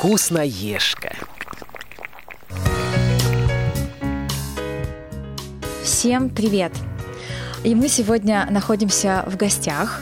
[0.00, 1.14] Вкусноежка.
[5.84, 6.72] Всем привет!
[7.64, 10.00] И мы сегодня находимся в гостях.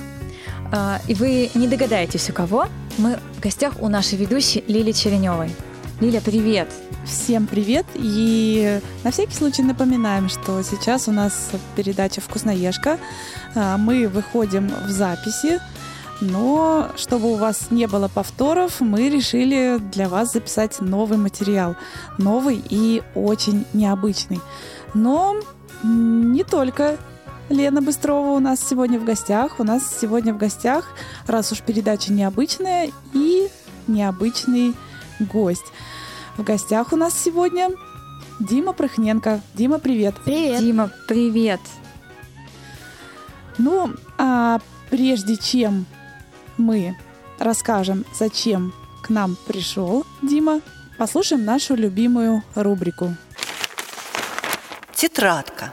[0.70, 2.68] А, И вы не догадаетесь, у кого.
[2.96, 5.50] Мы в гостях у нашей ведущей Лили Череневой.
[6.00, 6.68] Лиля, привет!
[7.04, 7.84] Всем привет!
[7.94, 13.00] И на всякий случай напоминаем, что сейчас у нас передача «Вкусноежка».
[13.56, 15.58] А, Мы выходим в записи,
[16.20, 21.76] но чтобы у вас не было повторов, мы решили для вас записать новый материал.
[22.18, 24.40] Новый и очень необычный.
[24.94, 25.36] Но
[25.84, 26.96] не только
[27.48, 29.60] Лена Быстрова у нас сегодня в гостях.
[29.60, 30.86] У нас сегодня в гостях,
[31.26, 33.48] раз уж передача необычная, и
[33.86, 34.74] необычный
[35.20, 35.66] гость.
[36.36, 37.70] В гостях у нас сегодня
[38.40, 39.40] Дима Прохненко.
[39.54, 40.14] Дима, привет.
[40.24, 40.60] Привет!
[40.60, 41.60] Дима, привет!
[43.56, 45.86] Ну, а прежде чем
[46.58, 46.96] мы
[47.38, 50.60] расскажем, зачем к нам пришел Дима,
[50.98, 53.14] послушаем нашу любимую рубрику.
[54.94, 55.72] Тетрадка.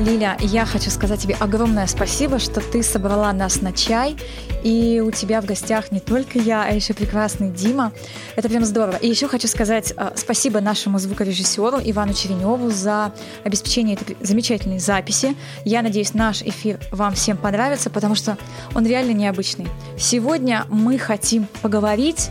[0.00, 4.16] Лиля, я хочу сказать тебе огромное спасибо, что ты собрала нас на чай,
[4.64, 7.92] и у тебя в гостях не только я, а еще прекрасный Дима.
[8.34, 8.96] Это прям здорово.
[8.96, 13.12] И еще хочу сказать э, спасибо нашему звукорежиссеру Ивану Череневу за
[13.44, 15.36] обеспечение этой замечательной записи.
[15.64, 18.36] Я надеюсь, наш эфир вам всем понравится, потому что
[18.74, 19.68] он реально необычный.
[19.96, 22.30] Сегодня мы хотим поговорить,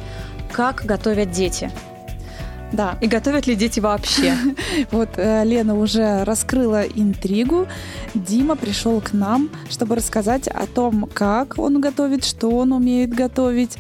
[0.52, 1.72] как готовят дети.
[2.74, 4.36] Да, И готовят ли дети вообще?
[4.92, 7.68] вот э, Лена уже раскрыла интригу.
[8.16, 13.78] Дима пришел к нам, чтобы рассказать о том, как он готовит, что он умеет готовить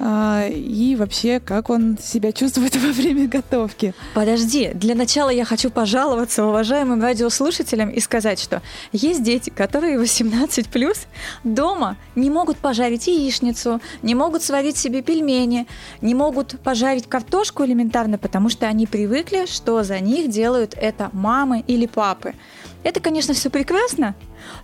[0.00, 3.94] и вообще, как он себя чувствует во время готовки.
[4.14, 10.68] Подожди, для начала я хочу пожаловаться уважаемым радиослушателям и сказать, что есть дети, которые 18
[10.68, 11.06] плюс
[11.44, 15.66] дома не могут пожарить яичницу, не могут сварить себе пельмени,
[16.00, 21.62] не могут пожарить картошку элементарно, потому что они привыкли, что за них делают это мамы
[21.66, 22.34] или папы.
[22.82, 24.14] Это, конечно, все прекрасно,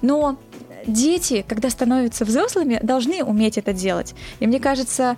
[0.02, 0.38] но
[0.86, 4.14] дети, когда становятся взрослыми, должны уметь это делать.
[4.40, 5.16] И мне кажется,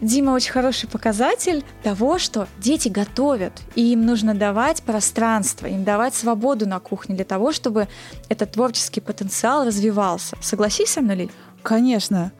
[0.00, 6.14] Дима очень хороший показатель того, что дети готовят, и им нужно давать пространство, им давать
[6.14, 7.88] свободу на кухне для того, чтобы
[8.28, 10.36] этот творческий потенциал развивался.
[10.40, 11.32] Согласись со мной, Лиль?
[11.62, 12.32] Конечно.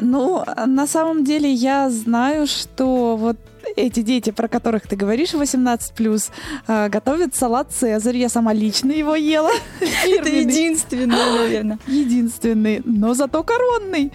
[0.00, 3.38] Ну, на самом деле я знаю, что вот
[3.76, 6.30] эти дети, про которых ты говоришь, 18+,
[6.68, 8.16] э, готовят салат «Цезарь».
[8.16, 9.50] Я сама лично его ела.
[9.80, 11.78] Это единственное, наверное.
[11.86, 14.12] единственный, но зато коронный.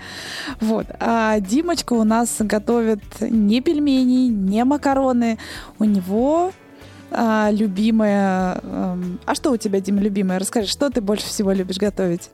[0.60, 0.88] Вот.
[1.00, 5.38] А Димочка у нас готовит не пельмени, не макароны.
[5.80, 6.52] У него
[7.12, 8.60] а, любимая...
[8.64, 10.40] эм, А что у тебя, Дима, любимое?
[10.40, 12.30] Расскажи, что ты больше всего любишь готовить?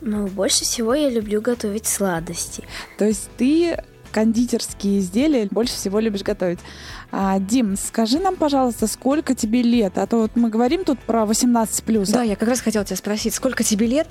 [0.00, 2.64] Ну, больше всего я люблю готовить сладости.
[2.98, 3.76] То есть ты
[4.10, 6.58] кондитерские изделия больше всего любишь готовить.
[7.12, 9.98] А, Дим, скажи нам, пожалуйста, сколько тебе лет?
[9.98, 12.08] А то вот мы говорим тут про 18 плюс.
[12.08, 14.08] Да, я как раз хотела тебя спросить, сколько тебе лет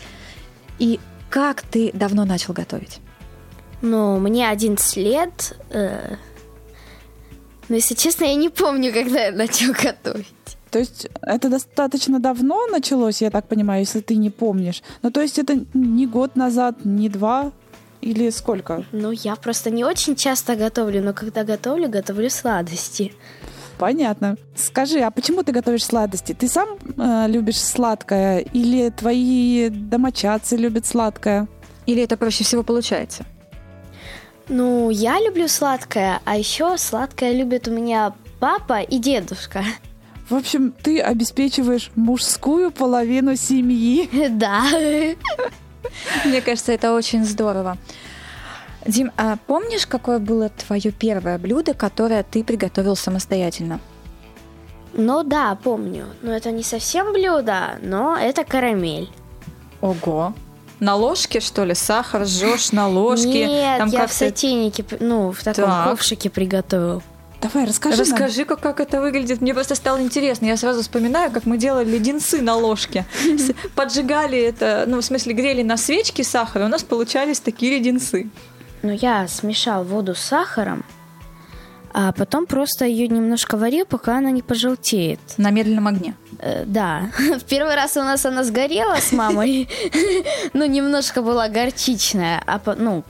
[0.79, 0.99] и
[1.29, 2.99] как ты давно начал готовить?
[3.81, 5.57] Ну, мне 11 лет.
[5.69, 6.15] э,
[7.69, 10.27] Но, если честно, я не помню, когда я начал готовить.
[10.71, 14.83] То есть это достаточно давно началось, я так понимаю, если ты не помнишь.
[15.01, 17.51] Ну, то есть это не год назад, не два
[18.01, 18.83] или сколько?
[18.91, 23.13] Ну, я просто не очень часто готовлю, но когда готовлю, готовлю сладости.
[23.77, 24.35] Понятно.
[24.55, 26.33] Скажи, а почему ты готовишь сладости?
[26.33, 31.47] Ты сам э, любишь сладкое или твои домочадцы любят сладкое?
[31.85, 33.25] Или это проще всего получается?
[34.49, 39.63] Ну, я люблю сладкое, а еще сладкое любят у меня папа и дедушка.
[40.29, 44.09] В общем, ты обеспечиваешь мужскую половину семьи.
[44.29, 44.63] Да.
[46.25, 47.77] Мне кажется, это очень здорово.
[48.85, 53.79] Дим, а помнишь, какое было твое первое блюдо, которое ты приготовил самостоятельно?
[54.93, 56.05] Ну да, помню.
[56.21, 59.09] Но это не совсем блюдо, но это карамель.
[59.81, 60.33] Ого.
[60.79, 61.73] На ложке, что ли?
[61.75, 63.47] Сахар жжешь на ложке?
[63.47, 65.89] Нет, Там я в сотейнике, ну, в таком Так.
[65.89, 67.03] ковшике приготовил.
[67.41, 68.05] Давай, расскажи нам.
[68.05, 69.39] Расскажи, как, как это выглядит.
[69.41, 70.45] Мне просто стало интересно.
[70.45, 73.05] Я сразу вспоминаю, как мы делали леденцы на ложке.
[73.75, 78.29] Поджигали это, ну, в смысле, грели на свечке сахар, и у нас получались такие леденцы.
[78.81, 80.83] Ну, я смешал воду с сахаром,
[81.93, 85.19] а потом просто ее немножко варил, пока она не пожелтеет.
[85.37, 86.15] На медленном огне.
[86.39, 87.11] Э, да.
[87.17, 89.67] В первый раз у нас она сгорела с мамой.
[90.53, 93.03] Ну, немножко была горчичная, а ну,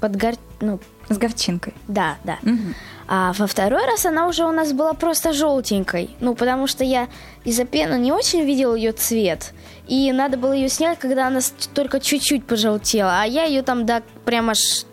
[0.00, 0.34] под гор...
[0.60, 1.74] ну, С горчинкой.
[1.88, 2.38] да, да.
[2.42, 2.74] Мгм.
[3.14, 6.16] А во второй раз она уже у нас была просто желтенькой.
[6.20, 7.08] Ну, потому что я
[7.44, 9.52] из-за пены не очень видел ее цвет.
[9.86, 11.40] И надо было ее снять, когда она
[11.74, 13.20] только чуть-чуть пожелтела.
[13.20, 14.86] А я ее там до прям аж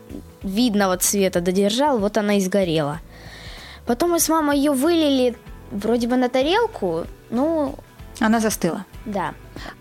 [0.44, 3.00] видного цвета додержал, вот она и сгорела.
[3.86, 5.38] Потом мы с мамой ее вылили
[5.72, 7.76] вроде бы на тарелку, ну...
[8.20, 8.86] Она застыла.
[9.06, 9.34] Да.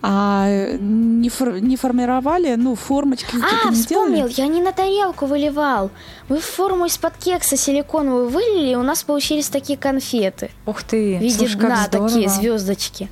[0.03, 0.47] А
[0.79, 4.35] не, фор- не формировали, ну, формочки А, не вспомнил, делали?
[4.37, 5.91] я не на тарелку выливал.
[6.29, 10.51] Мы форму из-под кекса силиконовую вылили, и у нас получились такие конфеты.
[10.67, 12.09] Ух ты, В виде слушай, дна здорово.
[12.11, 13.09] такие звездочки.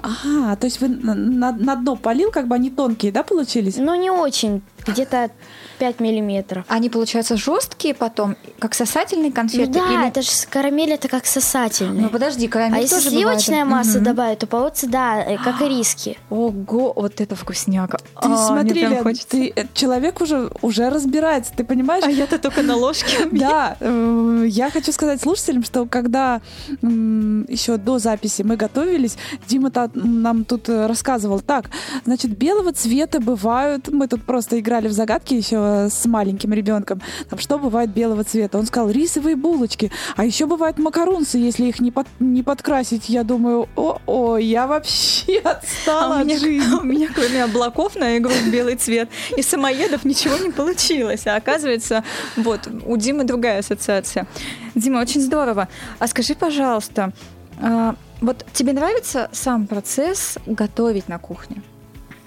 [0.00, 3.76] Ага, то есть вы на, на- на дно полил, как бы они тонкие, да, получились?
[3.78, 5.30] Но не очень, где-то
[5.78, 6.64] 5 миллиметров.
[6.68, 9.72] Они, получаются, жесткие потом, как сосательные Ну конфеты?
[9.72, 12.02] да, или- это же карамель, это как сосательный.
[12.02, 13.40] Ну подожди, карамель а если тоже бывает.
[13.40, 14.04] сливочная масса Мгм.
[14.04, 16.18] добавить, то получится, да, э, как и риски.
[16.30, 17.98] Ого, вот это вкусняка.
[17.98, 19.28] Ты А, смотри, Лен, хочется.
[19.28, 22.04] ты, э, человек уже, уже разбирается, ты понимаешь?
[22.04, 23.26] А я-то только на ложке.
[23.32, 26.40] Да, э, я хочу сказать слушателям, что когда
[26.82, 29.16] еще до записи мы готовились,
[29.46, 31.70] Дима нам тут рассказывал, так,
[32.04, 37.38] значит, белого цвета бывают, мы тут просто играли в загадки еще с маленьким ребенком, там,
[37.38, 38.58] что бывает белого цвета?
[38.58, 43.08] Он сказал, рисовые булочки, а еще бывают макарунцы, если их не, под- не подкрасить.
[43.08, 46.74] Я думаю, о-о, я вообще отстала А у от меня, жизни.
[46.80, 51.26] у меня кроме облаков на игру в белый цвет и самоедов ничего не получилось.
[51.26, 52.04] А оказывается,
[52.36, 54.26] вот, у Димы другая ассоциация.
[54.74, 55.68] Дима, очень здорово.
[55.98, 57.12] А скажи, пожалуйста,
[57.60, 61.62] а, вот тебе нравится сам процесс готовить на кухне?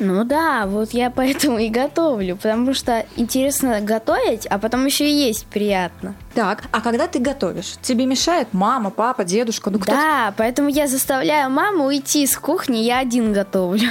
[0.04, 5.14] Ну да, вот я поэтому и готовлю, потому что интересно готовить, а потом еще и
[5.14, 6.16] есть приятно.
[6.34, 9.92] Так, а когда ты готовишь, тебе мешает мама, папа, дедушка, ну кто?
[9.92, 13.90] Да, поэтому я заставляю маму уйти с кухни, я один готовлю.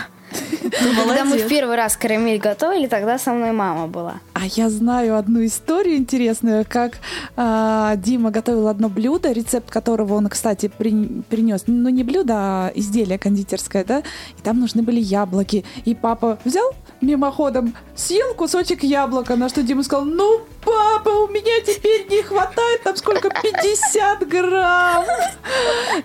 [0.71, 4.21] Когда мы в первый раз карамель готовили, тогда со мной мама была.
[4.35, 6.99] А я знаю одну историю интересную, как
[7.37, 11.65] а, Дима готовил одно блюдо, рецепт которого он, кстати, принес.
[11.67, 14.03] Ну, не блюдо, а изделие кондитерское, да?
[14.39, 15.65] И там нужны были яблоки.
[15.85, 21.61] И папа взял мимоходом, съел кусочек яблока, на что Дима сказал, ну, папа, у меня
[21.67, 25.05] теперь не хватает, там сколько, 50 грамм.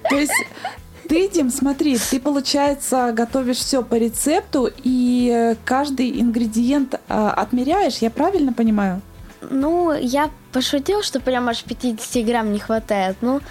[0.10, 0.34] То есть
[1.08, 8.10] ты, Дим, смотри, ты, получается, готовишь все по рецепту, и каждый ингредиент а, отмеряешь, я
[8.10, 9.02] правильно понимаю?
[9.42, 13.18] Ну, я пошутил, что прям аж 50 грамм не хватает.
[13.22, 13.42] Ну,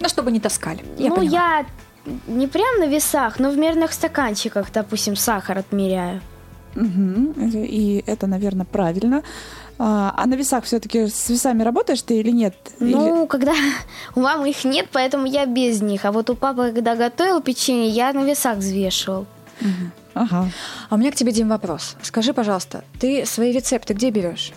[0.00, 0.84] Ну, чтобы не таскали.
[0.98, 1.32] Я ну поняла.
[1.32, 1.66] я
[2.26, 6.20] не прям на весах, но в мерных стаканчиках, допустим, сахар отмеряю.
[6.76, 7.34] Угу.
[7.54, 9.22] И это, наверное, правильно.
[9.78, 12.54] А, а на весах все-таки с весами работаешь ты или нет?
[12.80, 13.52] Ну, Или- когда
[14.14, 16.04] у мамы их нет, поэтому я без них.
[16.04, 19.26] А вот у папы, когда готовил печенье, я на весах взвешивал.
[20.14, 20.50] Ага.
[20.88, 21.96] А у меня к тебе, Дим, вопрос.
[22.02, 24.52] Скажи, пожалуйста, ты свои рецепты где берешь?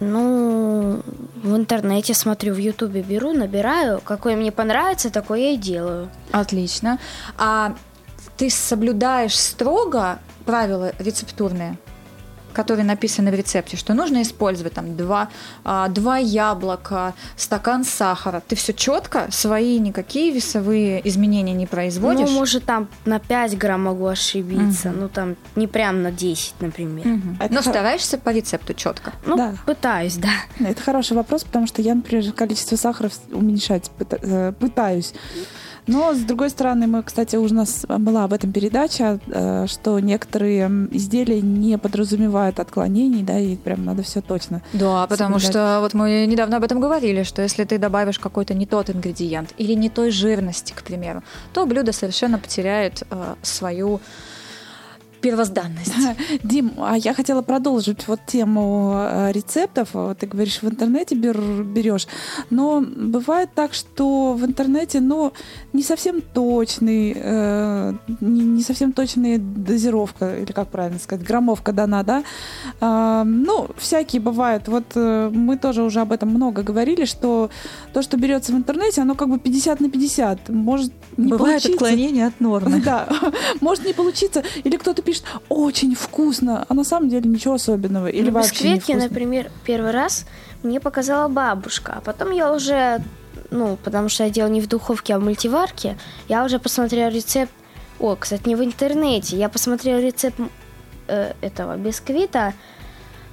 [0.00, 1.00] Ну,
[1.42, 4.00] в интернете смотрю, в Ютубе беру, набираю.
[4.02, 6.10] Какой мне понравится, такой я и делаю.
[6.32, 6.98] Отлично.
[7.38, 7.74] А
[8.36, 11.78] ты соблюдаешь строго правила рецептурные,
[12.56, 15.28] которые написаны в рецепте, что нужно использовать там два,
[15.62, 18.42] а, два яблока, стакан сахара.
[18.48, 22.30] Ты все четко, свои никакие весовые изменения не производишь?
[22.30, 24.88] Ну, может, там на 5 грамм могу ошибиться.
[24.88, 25.00] Мгм.
[25.00, 27.06] Ну, там не прям на 10, например.
[27.06, 27.36] Мгм.
[27.40, 29.12] Это Но хо- стараешься по рецепту четко.
[29.26, 29.54] Ну, Да.
[29.66, 30.30] пытаюсь, да.
[30.58, 33.90] Это хороший вопрос, потому что я, например, количество сахара уменьшать
[34.22, 35.12] э, пытаюсь.
[35.86, 40.66] Но, с другой стороны, мы, кстати, у нас была об этом передача, э, что некоторые
[40.90, 44.62] изделия не подразумевают отклонений, да, и прям надо все точно.
[44.72, 45.50] Да, потому соблюдать.
[45.50, 49.52] что вот мы недавно об этом говорили, что если ты добавишь какой-то не тот ингредиент
[49.58, 54.00] или не той жирности, к примеру, то блюдо совершенно потеряет э, свою
[55.26, 55.92] первозданность.
[56.42, 59.88] Дим, а я хотела продолжить вот тему э, рецептов.
[60.18, 62.06] Ты говоришь, в интернете бер- берешь.
[62.50, 65.32] Но бывает так, что в интернете, ну,
[65.72, 72.02] не совсем точный, э, не, не совсем точная дозировка, или как правильно сказать, граммовка дана,
[72.02, 72.22] да.
[72.80, 74.68] А, ну, всякие бывают.
[74.68, 77.50] Вот э, мы тоже уже об этом много говорили, что
[77.92, 80.48] то, что берется в интернете, оно как бы 50 на 50.
[80.50, 81.72] Может не Бывают получиться.
[81.72, 82.80] отклонения от нормы.
[82.86, 83.08] Да,
[83.60, 84.44] может не получиться.
[84.62, 85.15] Или кто-то пишет,
[85.48, 88.06] очень вкусно, а на самом деле ничего особенного.
[88.08, 89.08] Или Ну, вообще не бисквитки, вкусно.
[89.08, 90.26] например, первый раз
[90.62, 93.02] мне показала бабушка, а потом я уже,
[93.50, 95.96] ну, потому что я делала не в духовке, а в мультиварке,
[96.28, 97.52] я уже посмотрела рецепт,
[97.98, 100.38] о, кстати, не в интернете, я посмотрела рецепт
[101.08, 102.52] э, этого бисквита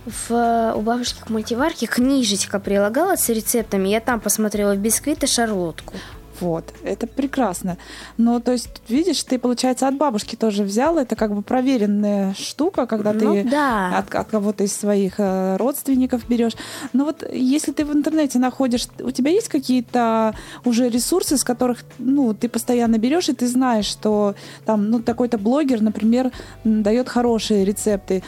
[0.06, 5.94] в, у бабушки к мультиварке, книжечка прилагалась с рецептами, я там посмотрела бисквит и шарлотку.
[6.40, 7.78] Вот, это прекрасно.
[8.18, 10.98] Но, то есть, видишь, ты, получается, от бабушки тоже взял.
[10.98, 13.98] Это как бы проверенная штука, когда Ну ты да.
[13.98, 16.54] от, от кого-то из своих э, родственников берешь.
[16.94, 20.36] Но вот если ты в интернете находишь, у тебя есть какие-то
[20.66, 24.36] уже ресурсы, с которых ну, ты постоянно берешь, и ты знаешь, что
[24.66, 26.32] там ну, такой-то блогер, например,
[26.64, 28.24] дает хорошие рецепты.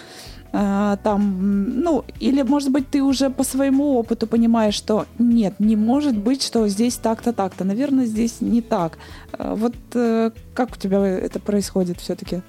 [0.58, 5.76] А, там, ну, или, может быть, ты уже по своему опыту понимаешь, что нет, не
[5.76, 7.66] может быть, что здесь так-то, так-то.
[7.66, 8.98] Наверное, здесь не так.
[9.34, 12.42] А, Вот э, как у тебя это происходит все-таки?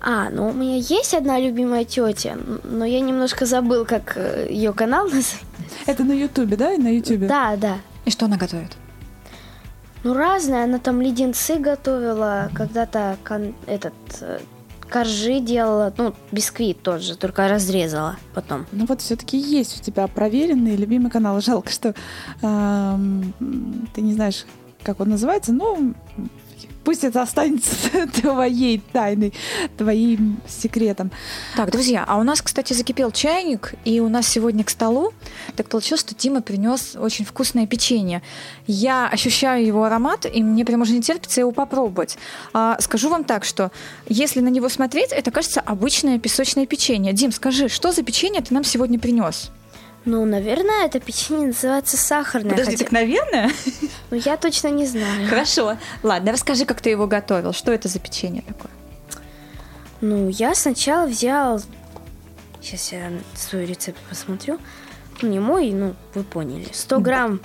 [0.00, 4.16] А, ну у меня есть одна любимая тетя, но я немножко забыл, как
[4.48, 5.36] ее канал называется.
[5.84, 6.74] Это на Ютубе, да?
[6.78, 7.26] На Ютубе?
[7.28, 7.76] Да, да.
[8.06, 8.78] И что она готовит?
[10.04, 14.38] Ну разное, она там леденцы готовила, когда-то кон- этот э,
[14.90, 18.66] коржи делала, ну бисквит тот же, только разрезала потом.
[18.72, 21.40] Ну вот все-таки есть у тебя проверенный любимый канал.
[21.40, 21.94] Жалко, что
[22.42, 23.32] ам,
[23.94, 24.44] ты не знаешь,
[24.82, 25.78] как он называется, но
[26.84, 29.32] пусть это останется твоей тайной,
[29.76, 31.10] твоим секретом.
[31.56, 35.12] Так, друзья, а у нас, кстати, закипел чайник, и у нас сегодня к столу
[35.56, 38.22] так получилось, что Дима принес очень вкусное печенье.
[38.66, 42.18] Я ощущаю его аромат, и мне прям уже не терпится его попробовать.
[42.52, 43.70] А, скажу вам так, что
[44.08, 47.12] если на него смотреть, это кажется обычное песочное печенье.
[47.12, 49.50] Дим, скажи, что за печенье ты нам сегодня принес?
[50.06, 52.50] Ну, наверное, это печенье называется сахарное.
[52.52, 53.50] Подожди, хотя- так наверное?
[54.10, 55.28] Ну, я точно не знаю.
[55.28, 55.76] Хорошо.
[56.02, 57.52] Ладно, расскажи, как ты его готовил.
[57.52, 58.70] Что это за печенье такое?
[60.00, 61.60] Ну, я сначала взял...
[62.62, 64.58] Сейчас я свой рецепт посмотрю.
[65.22, 66.68] Ну, не мой, ну, вы поняли.
[66.72, 67.40] 100 грамм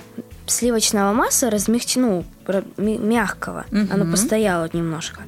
[0.46, 2.24] сливочного масла размягчено,
[2.78, 3.66] мягкого.
[3.70, 3.88] Мгм.
[3.92, 5.22] Оно постояло немножко.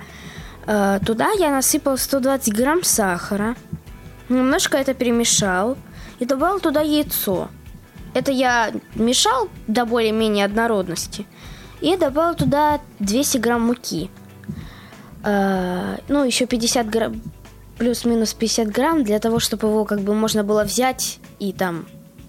[0.67, 3.55] Э, Туда я насыпал 120 грамм сахара.
[4.31, 5.77] Немножко это перемешал.
[6.19, 7.49] И добавил туда яйцо.
[8.15, 11.27] Это я мешал до более-менее однородности.
[11.81, 14.11] И добавил туда 200 грамм муки.
[15.25, 17.23] Э, ну, еще 50 грамм,
[17.79, 21.87] плюс-минус 50 грамм, для того, чтобы его как бы можно было взять и там,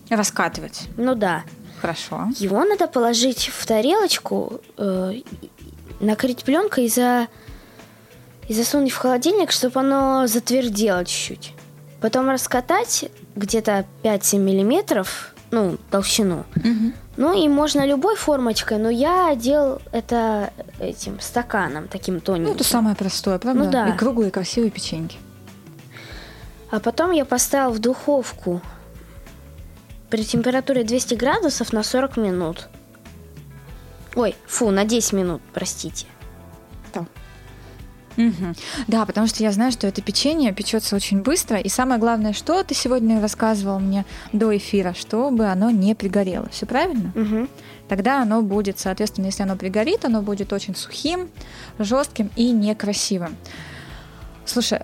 [0.10, 0.88] Раскатывать.
[0.98, 1.44] ну да.
[1.82, 2.28] Хорошо.
[2.38, 5.22] Его надо положить в тарелочку, э,
[6.02, 7.28] накрыть пленкой и, за...
[8.50, 11.54] и засунуть в холодильник, чтобы оно затвердело чуть-чуть.
[12.02, 16.46] Потом раскатать где-то 5-7 миллиметров, ну, толщину.
[16.56, 16.94] Мгм.
[17.18, 22.54] Ну и можно любой формочкой, но я делал это этим стаканом, таким Ну, тоненьким.
[22.56, 23.64] это самое простое, правда?
[23.64, 23.90] Ну да.
[23.90, 25.18] И круглые красивые печеньки.
[26.72, 28.62] А потом я поставил в духовку
[30.10, 32.70] при температуре 200 градусов на 40 минут.
[34.16, 36.06] Ой, фу, на 10 минут, простите.
[38.88, 41.58] Да, потому что я знаю, что это печенье печется очень быстро.
[41.58, 46.50] И самое главное, что ты сегодня рассказывал мне до эфира, чтобы оно не пригорело.
[46.50, 47.48] Все правильно?
[47.88, 51.30] Тогда оно будет, соответственно, если оно пригорит, оно будет очень сухим,
[51.80, 53.36] жестким и некрасивым.
[54.46, 54.82] Слушай,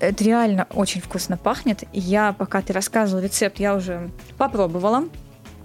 [0.00, 1.84] это реально очень вкусно пахнет.
[1.92, 5.04] Я, пока ты рассказывал рецепт, я уже попробовала.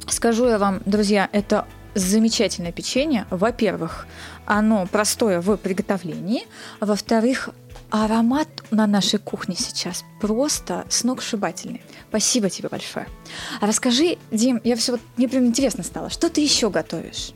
[0.08, 3.26] Скажу я вам, друзья, это замечательное печенье.
[3.30, 4.06] Во-первых,
[4.46, 6.44] оно простое в приготовлении.
[6.80, 7.50] Во-вторых,
[7.90, 11.82] аромат на нашей кухне сейчас просто сногсшибательный.
[12.10, 13.08] Спасибо тебе большое.
[13.62, 17.32] А расскажи, Дим, я все вот мне прям интересно стало, что ты еще готовишь?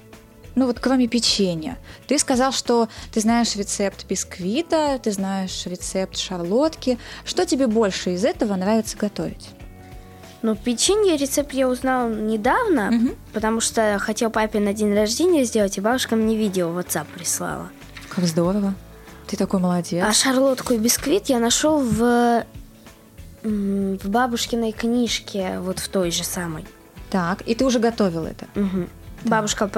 [0.55, 1.77] Ну вот кроме печенья.
[2.07, 6.97] Ты сказал, что ты знаешь рецепт бисквита, ты знаешь рецепт шарлотки.
[7.23, 9.49] Что тебе больше из этого нравится готовить?
[10.41, 13.15] Ну, печенье рецепт я узнал недавно, Мгм.
[13.33, 17.69] потому что хотел папе на день рождения сделать, и бабушка мне видео в WhatsApp прислала.
[18.07, 18.73] Как здорово.
[19.27, 20.03] Ты такой молодец.
[20.07, 22.45] А шарлотку и бисквит я нашел в,
[23.43, 26.65] в бабушкиной книжке, вот в той же самой.
[27.09, 28.47] Так, и ты уже готовил это?
[28.55, 28.87] Мгм.
[29.25, 29.69] Бабушка,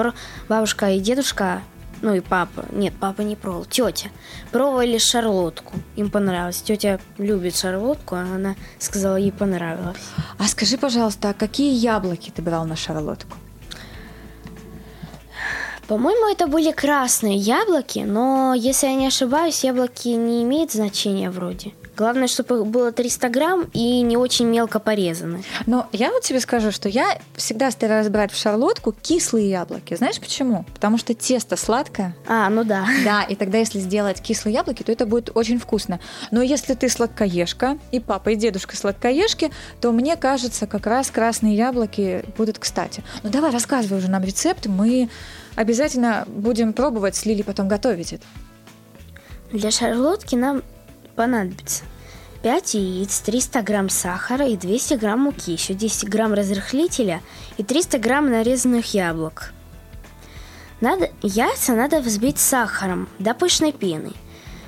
[0.48, 1.60] бабушка и дедушка,
[2.02, 4.10] ну и папа, нет, папа не пробовал, тетя,
[4.50, 5.74] пробовали шарлотку.
[5.96, 6.60] Им понравилось.
[6.60, 9.96] Тетя любит шарлотку, а она сказала, ей понравилось.
[10.38, 13.36] А скажи, пожалуйста, а какие яблоки ты брал на шарлотку?
[15.86, 21.72] По-моему, это были красные яблоки, но, если я не ошибаюсь, яблоки не имеют значения вроде.
[22.02, 25.44] Главное, чтобы было 300 грамм и не очень мелко порезаны.
[25.66, 29.94] Но я вот тебе скажу, что я всегда стараюсь брать в шарлотку кислые яблоки.
[29.94, 30.64] Знаешь почему?
[30.74, 32.16] Потому что тесто сладкое.
[32.26, 32.88] А, ну да.
[33.04, 36.00] Да, и тогда, если сделать кислые яблоки, то это будет очень вкусно.
[36.32, 41.54] Но если ты сладкоежка, и папа, и дедушка сладкоежки, то мне кажется, как раз красные
[41.54, 43.04] яблоки будут кстати.
[43.22, 45.08] Ну давай, рассказывай уже нам рецепт, мы
[45.54, 48.24] обязательно будем пробовать с Лили потом готовить это.
[49.52, 50.64] Для шарлотки нам
[51.14, 51.84] понадобится
[52.42, 57.20] 5 яиц, 300 грамм сахара и 200 грамм муки, еще 10 грамм разрыхлителя
[57.56, 59.52] и 300 грамм нарезанных яблок.
[60.80, 64.12] Надо, яйца надо взбить сахаром до пышной пены.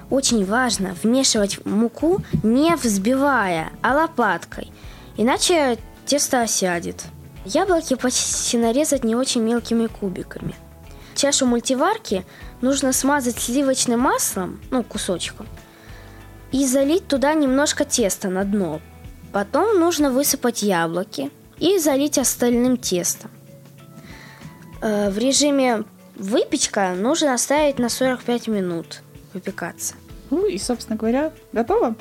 [0.08, 4.70] Очень важно вмешивать муку не взбивая, а лопаткой,
[5.16, 5.76] иначе
[6.06, 7.02] тесто осядет.
[7.44, 10.54] Яблоки почти нарезать не очень мелкими кубиками.
[11.16, 12.24] Чашу мультиварки
[12.60, 15.46] нужно смазать сливочным маслом, ну, кусочком,
[16.54, 18.80] и залить туда немножко теста на дно.
[19.32, 23.32] Потом нужно высыпать яблоки и залить остальным тестом.
[24.80, 25.82] Э, в режиме
[26.14, 29.94] выпечка нужно оставить на 45 минут выпекаться.
[30.30, 31.96] Ну и, собственно говоря, готово.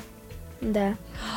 [0.60, 0.94] Да.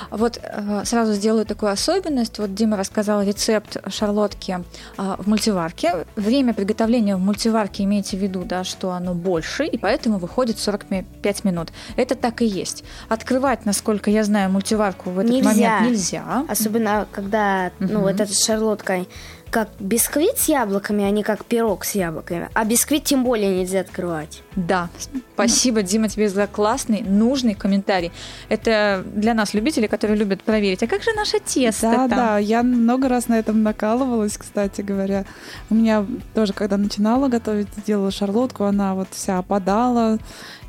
[0.10, 2.40] Вот э, сразу сделаю такую особенность.
[2.40, 4.60] Вот Дима рассказал рецепт шарлотки
[4.98, 6.06] э, в мультиварке.
[6.16, 11.44] Время приготовления в мультиварке имейте в виду, да, что оно больше, и поэтому выходит 45
[11.44, 11.70] минут.
[11.96, 12.84] Это так и есть.
[13.10, 15.50] Открывать, насколько я знаю, мультиварку в этот Нельзя.
[15.50, 16.46] момент нельзя.
[16.48, 18.02] Особенно, когда, ну, Мгм.
[18.02, 19.06] вот эта шарлотка
[19.50, 22.50] как бисквит с яблоками, а не как пирог с яблоками.
[22.54, 24.42] А бисквит тем более нельзя открывать.
[24.56, 24.90] Да,
[25.34, 28.12] спасибо, Дима, тебе за классный, нужный комментарий.
[28.50, 30.84] Это для нас, любителей, которые любят проверить.
[30.84, 35.26] А как же наше тесто Да, да, я много раз на этом накалывалась, кстати говоря.
[35.70, 40.20] У меня тоже, когда начинала готовить, делала шарлотку, она вот вся опадала.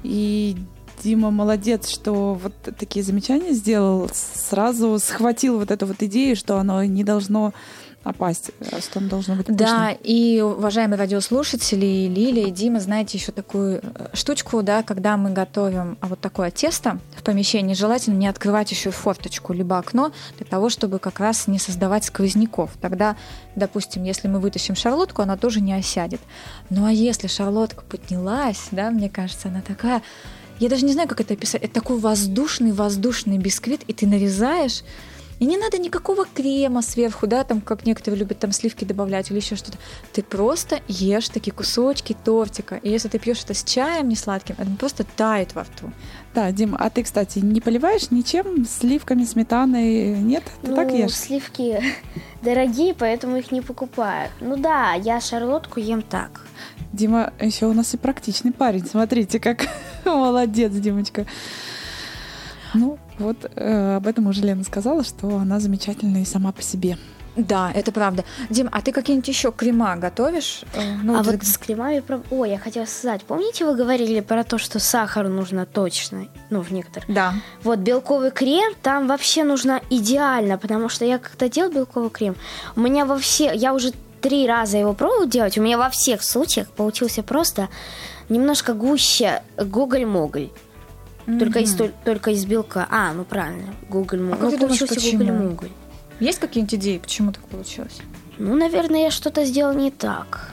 [0.02, 0.56] И
[1.02, 4.11] Дима молодец, что вот такие замечания сделал.
[4.12, 7.52] Сразу схватил вот эту вот идею, что оно не должно
[8.05, 8.50] опасть,
[8.81, 14.09] что оно должно быть Да, и, уважаемые радиослушатели, Лилия, и Дима, знаете еще такую э,
[14.14, 18.90] штучку, да, когда мы готовим а, вот такое тесто в помещении, желательно не открывать еще
[18.90, 22.71] форточку либо окно для того, чтобы как раз не создавать сквозняков.
[22.81, 23.17] Тогда,
[23.57, 26.21] допустим, если мы вытащим шарлотку, она тоже не осядет.
[26.71, 30.02] Ну а если шарлотка поднялась, да, мне кажется, она такая...
[30.61, 31.62] Я даже не знаю, как это описать.
[31.62, 34.83] Это такой воздушный-воздушный бисквит, и ты нарезаешь,
[35.38, 39.38] и не надо никакого крема сверху, да, там, как некоторые любят там сливки добавлять или
[39.38, 39.78] еще что-то.
[40.12, 42.76] Ты просто ешь такие кусочки тортика.
[42.76, 45.92] И если ты пьешь это с чаем не сладким, это просто тает во рту.
[46.35, 50.18] Да, Дим, а ты, кстати, не поливаешь ничем, сливками, сметаной?
[50.18, 50.45] Нет?
[50.62, 51.14] Ты ну, так ешь?
[51.14, 51.83] сливки
[52.42, 54.30] дорогие, поэтому их не покупаю.
[54.40, 56.45] Ну да, я шарлотку ем так.
[56.92, 58.87] Дима еще у нас и практичный парень.
[58.87, 59.68] Смотрите, как
[60.04, 61.27] молодец, Димочка.
[62.74, 66.96] Ну, вот э, об этом уже Лена сказала, что она замечательная и сама по себе.
[67.37, 68.24] Да, это правда.
[68.50, 70.62] Дим, а ты какие-нибудь еще крема готовишь?
[70.74, 72.02] Э, Ну, а ты- вот с кремами...
[72.31, 76.72] Ой, я хотела сказать, помните, вы говорили про то, что сахар нужно точно, ну, в
[76.72, 77.09] некоторых.
[77.09, 77.35] Да.
[77.62, 82.35] Вот белковый крем там вообще нужно идеально, потому что я когда делал белковый крем,
[82.74, 86.24] у меня во все, я уже три раза его пробовала делать, у меня во всех
[86.24, 87.68] случаях получился просто
[88.28, 89.42] немножко гуще
[91.29, 91.38] гуголь-моголь.
[91.38, 92.87] Только из, толь- только из белка.
[92.91, 94.38] А, ну правильно, гуголь-моголь.
[94.38, 95.25] А как ты ну, думаешь, получился почему?
[95.25, 95.71] гуголь-моголь.
[96.21, 97.99] Есть какие-нибудь идеи, почему так получилось?
[98.38, 100.53] Ну, наверное, я что-то сделал не так.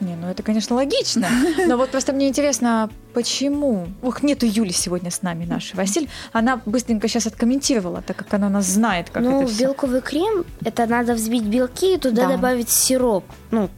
[0.00, 1.28] Не, ну это, конечно, логично.
[1.66, 3.86] Но вот просто мне интересно, почему?
[4.02, 6.08] Ух, нету Юли сегодня с нами, нашей Василь.
[6.32, 9.64] Она быстренько сейчас откомментировала, так как она нас знает, как ну, это все.
[9.64, 12.36] белковый крем это надо взбить белки и туда Да.
[12.36, 13.24] добавить сироп.
[13.50, 13.70] Ну,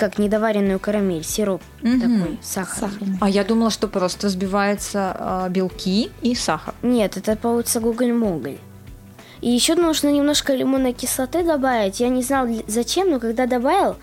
[0.00, 2.90] как недоваренную карамель, сироп такой, сахар.
[2.90, 3.18] Сахарный.
[3.20, 6.74] А я думала, что просто взбивается а, белки и сахар.
[6.82, 8.56] Нет, это получится гуголь-моголь.
[9.42, 12.00] И еще нужно немножко лимонной кислоты добавить.
[12.00, 13.96] Я не знал для- зачем, но когда добавил,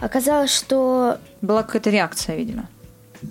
[0.00, 2.64] оказалось, что Была какая-то реакция, видимо.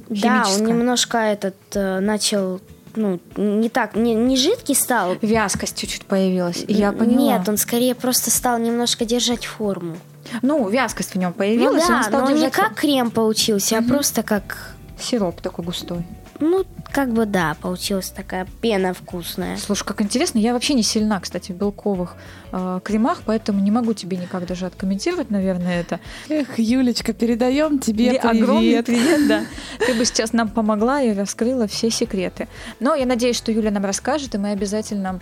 [0.09, 2.59] да, он немножко этот э, начал,
[2.95, 5.15] ну, не так, не, не жидкий стал.
[5.21, 6.63] Вязкость чуть-чуть появилась.
[6.67, 7.17] Я поняла.
[7.37, 9.97] Нет, он скорее просто стал немножко держать форму.
[10.41, 13.77] Ну, вязкость в нем Ну появилась, он да, стал но не держать как крем получился,
[13.77, 16.05] а просто как, сироп такой густой.
[16.39, 19.57] ну, как бы да, получилась такая пена вкусная.
[19.57, 22.15] Слушай, как интересно, я вообще не сильна, кстати, в белковых
[22.51, 25.99] э, кремах, поэтому не могу тебе никак даже откомментировать, наверное, это.
[26.27, 28.85] Эх, Юлечка, передаем тебе Тебе огромный привет.
[28.87, 29.45] привет, да.
[29.85, 32.47] Ты бы сейчас нам помогла и раскрыла все секреты.
[32.79, 35.19] Но я надеюсь, что Юля нам расскажет, и мы обязательно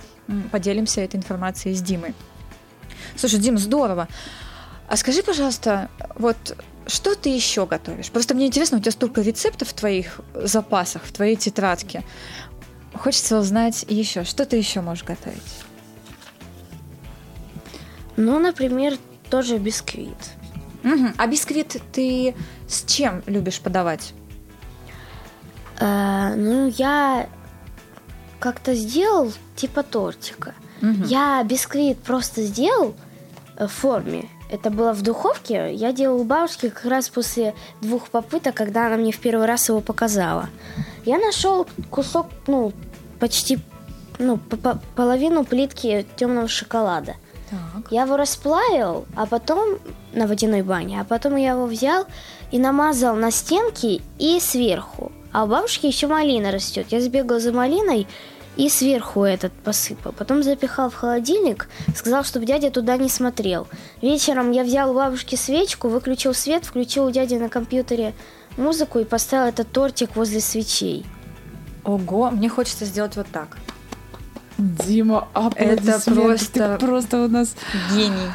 [0.52, 2.16] поделимся этой информацией с Димой.
[3.16, 4.08] Слушай, Дим, здорово.
[4.90, 8.10] А скажи, пожалуйста, вот что ты еще готовишь?
[8.10, 12.04] Просто мне интересно, у тебя столько рецептов в твоих запасах, в твоей тетрадке.
[12.96, 15.64] Хочется узнать еще, что ты еще можешь готовить?
[18.18, 18.98] Ну, например,
[19.30, 20.18] тоже бисквит.
[20.82, 21.14] Мгм.
[21.18, 22.34] А бисквит ты
[22.68, 24.14] с чем любишь подавать?
[25.80, 27.30] Э, ну, я
[28.40, 30.56] как-то сделал типа тортика.
[30.82, 31.04] Мгм.
[31.04, 32.96] Я бисквит просто сделал
[33.56, 34.28] э, в форме.
[34.50, 35.74] Это было в духовке.
[35.74, 39.70] Я делал у бабушки как раз после двух попыток, когда она мне в первый раз
[39.70, 40.50] его показала.
[41.06, 42.74] Я нашел кусок, ну,
[43.20, 43.60] почти,
[44.18, 47.16] ну, по- по- половину плитки темного шоколада.
[47.50, 47.92] Так.
[47.92, 49.78] Я его расплавил, а потом
[50.14, 52.06] на водяной бане, а потом я его взял
[52.52, 55.12] и намазал на стенки и сверху.
[55.32, 56.88] А у бабушки еще малина растет.
[56.90, 58.08] Я сбегал за малиной
[58.60, 60.12] и сверху этот посыпал.
[60.12, 63.68] Потом запихал в холодильник, сказал, чтобы дядя туда не смотрел.
[64.02, 68.14] Вечером я взял у бабушки свечку, выключил свет, включил у дяди на компьютере
[68.58, 71.06] музыку и поставил этот тортик возле свечей.
[71.86, 73.56] Ого, мне хочется сделать вот так.
[74.58, 76.12] Дима, аплодисменты.
[76.14, 77.56] просто- Ты просто у нас...
[77.96, 78.34] Гений.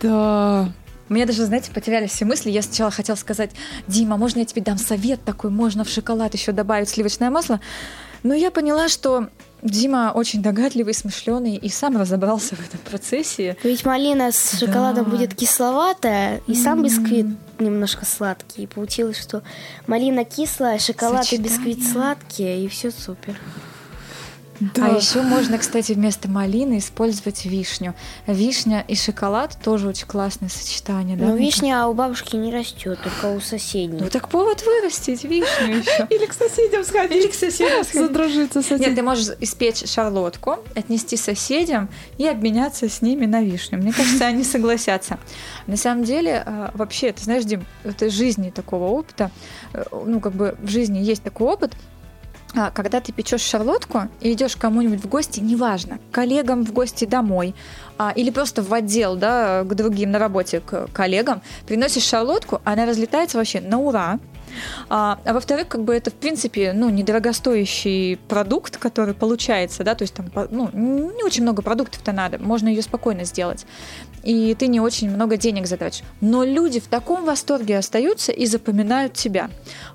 [0.00, 0.72] Да.
[1.08, 2.50] У меня даже, знаете, потерялись все мысли.
[2.50, 3.50] Я сначала хотела сказать,
[3.88, 7.58] Дима, можно я тебе дам совет такой, можно в шоколад еще добавить сливочное масло.
[8.22, 9.28] Но я поняла, что
[9.62, 13.56] Дима очень догадливый, смышленый и сам разобрался в этом процессе.
[13.64, 15.10] Ведь малина с шоколадом Да.
[15.10, 17.26] будет кисловатая, и сам бисквит
[17.58, 18.62] немножко сладкий.
[18.62, 19.42] И получилось, что
[19.86, 21.92] малина кислая, шоколад и бисквит Сочетание.
[21.92, 23.36] сладкие, и все супер.
[24.60, 24.86] Да.
[24.86, 27.94] А еще можно, кстати, вместо малины использовать вишню.
[28.26, 31.26] Вишня и шоколад тоже очень классное сочетание, да?
[31.26, 34.00] Но вишня у бабушки не растет, только у соседней.
[34.00, 36.06] Ну так повод вырастить вишню еще.
[36.10, 37.24] Или к соседям сходить.
[37.24, 38.08] Или к соседям сходить.
[38.08, 43.78] Задружиться с Нет, ты можешь испечь шарлотку, отнести соседям и обменяться с ними на вишню.
[43.78, 45.18] Мне кажется, они согласятся.
[45.66, 49.30] На самом деле, а, вообще, ты знаешь, Дим, это из жизни такого опыта,
[49.72, 51.97] э, ну, как бы в жизни есть такой опыт, а,
[52.52, 57.54] когда ты печешь шарлотку и идешь кому-нибудь в гости, неважно, коллегам в гости домой,
[57.98, 62.86] а, или просто в отдел, да, к другим на работе, к коллегам, приносишь шарлотку, она
[62.86, 64.18] разлетается вообще на ура.
[64.88, 70.02] А, а во-вторых, как бы это, в принципе, ну, недорогостоящий продукт, который получается, да, то
[70.02, 73.66] есть там, ну, не очень много продуктов-то надо, можно ее спокойно сделать.
[74.24, 76.02] И ты не очень много денег затратишь.
[76.20, 79.48] Но люди в таком восторге остаются и запоминают тебя.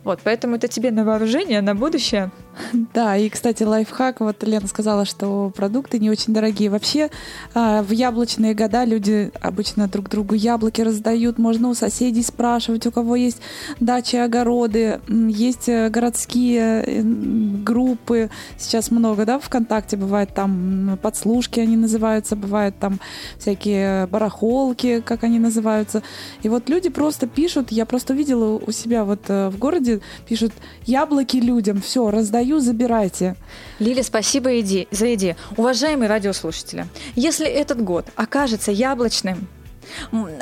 [0.03, 2.31] Вот, поэтому это тебе на вооружение, на будущее.
[2.93, 6.69] Да, и, кстати, лайфхак, вот Лена сказала, что продукты не очень дорогие.
[6.69, 7.09] Вообще,
[7.53, 12.91] а, в яблочные года люди обычно друг другу яблоки раздают, можно у соседей спрашивать, у
[12.91, 13.41] кого есть
[13.79, 21.77] дачи, огороды, есть э, городские э, группы, сейчас много, да, ВКонтакте бывает там подслушки они
[21.77, 22.99] называются, бывают там
[23.37, 26.03] всякие барахолки, как они называются.
[26.43, 30.53] И вот люди просто пишут, я просто видела у себя вот э, в городе, пишут
[30.85, 32.09] яблоки людям, все,
[32.43, 33.35] раздаю, забирайте.
[33.79, 35.35] Лиля, спасибо иде- за идею.
[35.57, 39.47] Уважаемые радиослушатели, если этот год окажется яблочным,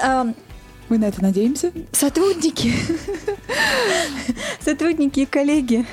[0.01, 0.33] а,
[0.89, 1.71] Мы на это надеемся.
[1.91, 2.73] сотрудники,
[4.59, 5.85] сотрудники и коллеги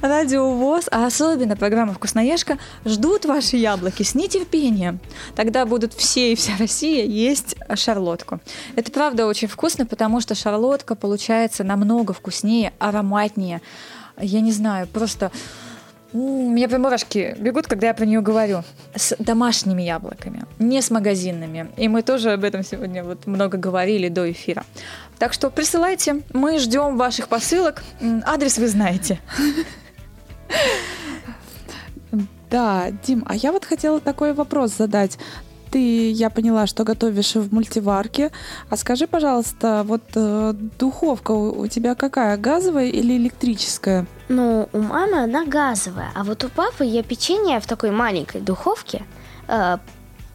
[0.00, 5.00] Радио ВОЗ, а особенно программа «Вкусноежка» ждут ваши яблоки с нетерпением.
[5.34, 8.38] Тогда будут все и вся Россия есть шарлотку.
[8.76, 13.60] Это правда очень вкусно, потому что шарлотка получается намного вкуснее, ароматнее.
[14.18, 15.30] Я не знаю, просто
[16.12, 18.62] у меня прям мурашки бегут, когда я про нее говорю.
[18.94, 21.68] С домашними яблоками, не с магазинными.
[21.76, 24.64] И мы тоже об этом сегодня вот много говорили до эфира.
[25.18, 27.82] Так что присылайте, мы ждем ваших посылок.
[28.24, 29.20] Адрес вы знаете.
[32.48, 35.18] Да, Дим, а я вот хотела такой вопрос задать.
[35.76, 38.30] Ты, я поняла, что готовишь в мультиварке.
[38.70, 44.06] А скажи, пожалуйста, вот э, духовка у у тебя какая, газовая или электрическая?
[44.30, 49.02] Ну, у мамы она газовая, а вот у папы я печенье в такой маленькой духовке,
[49.48, 49.76] э,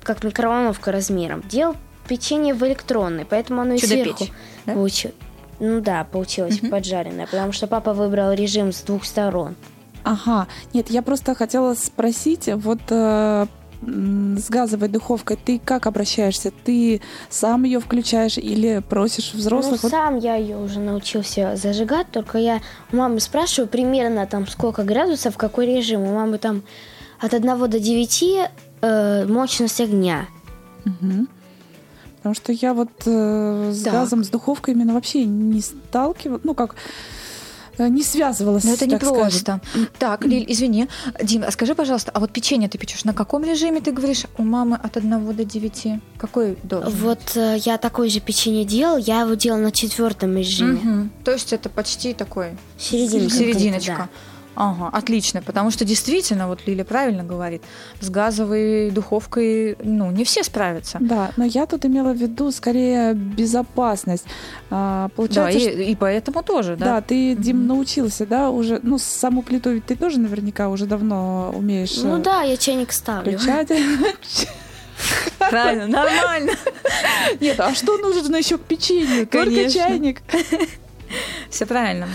[0.03, 1.75] как микроволновка размером, делал
[2.07, 4.25] печенье в электронной, поэтому оно и сверху
[4.67, 4.73] да?
[4.73, 5.15] получилось.
[5.59, 6.69] Ну да, получилось Мгм.
[6.69, 9.55] поджаренное, потому что папа выбрал режим с двух сторон.
[10.03, 13.47] Ага, нет, я просто хотела спросить, вот э,
[13.81, 16.51] с газовой духовкой ты как обращаешься?
[16.63, 19.81] Ты сам ее включаешь или просишь взрослых?
[19.83, 24.47] Ну, Вот- сам я ее уже научился зажигать, только я у мамы спрашиваю примерно там
[24.47, 26.01] сколько градусов, какой режим.
[26.01, 26.61] У мамы там
[27.19, 28.49] от 1 до 9
[28.81, 30.27] э, мощность огня.
[30.85, 31.27] Мгм.
[32.17, 33.93] Потому что я вот э, с Так.
[33.93, 36.75] газом, с духовкой именно вообще не сталкивалась, ну как,
[37.77, 39.21] не связывалась, Но это не так скажем.
[39.21, 39.61] просто.
[39.99, 40.87] Так, Лиль, извини.
[41.21, 44.43] Дим, а скажи, пожалуйста, а вот печенье ты печешь на каком режиме, ты говоришь, у
[44.43, 45.87] мамы от 1 до 9?
[46.17, 46.99] Какой должен быть?
[47.01, 50.79] Вот э, я такое же печенье делал, я его делал на четвертом режиме.
[50.81, 51.11] Мгм.
[51.23, 53.33] То есть это почти такой Серединка.
[53.35, 53.93] серединочка.
[53.93, 54.09] где-то,
[54.53, 57.61] Ага, отлично, потому что действительно, вот Лиля правильно говорит,
[58.01, 60.97] с газовой духовкой, ну, не все справятся.
[60.99, 64.25] Да, но я тут имела в виду скорее безопасность.
[64.69, 66.85] А, Да, получается, что- и, и поэтому тоже, да.
[66.85, 67.67] да, ты, Дим, Мгм.
[67.67, 72.07] научился, да, уже, ну, саму плиту ведь ты тоже наверняка уже давно умеешь да.
[72.09, 73.37] Ну э, да, я чайник ставлю.
[73.37, 73.69] включать.
[75.49, 76.51] Правильно, нормально.
[77.39, 79.25] Нет, а что нужно еще к печенью?
[79.27, 80.21] Только чайник.
[81.49, 82.07] Все правильно.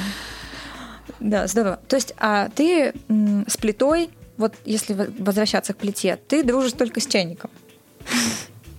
[1.21, 1.79] Да, здорово.
[1.89, 2.93] То есть, а ты
[3.47, 7.51] с плитой, вот если возвращаться к плите, ты дружишь только с чайником.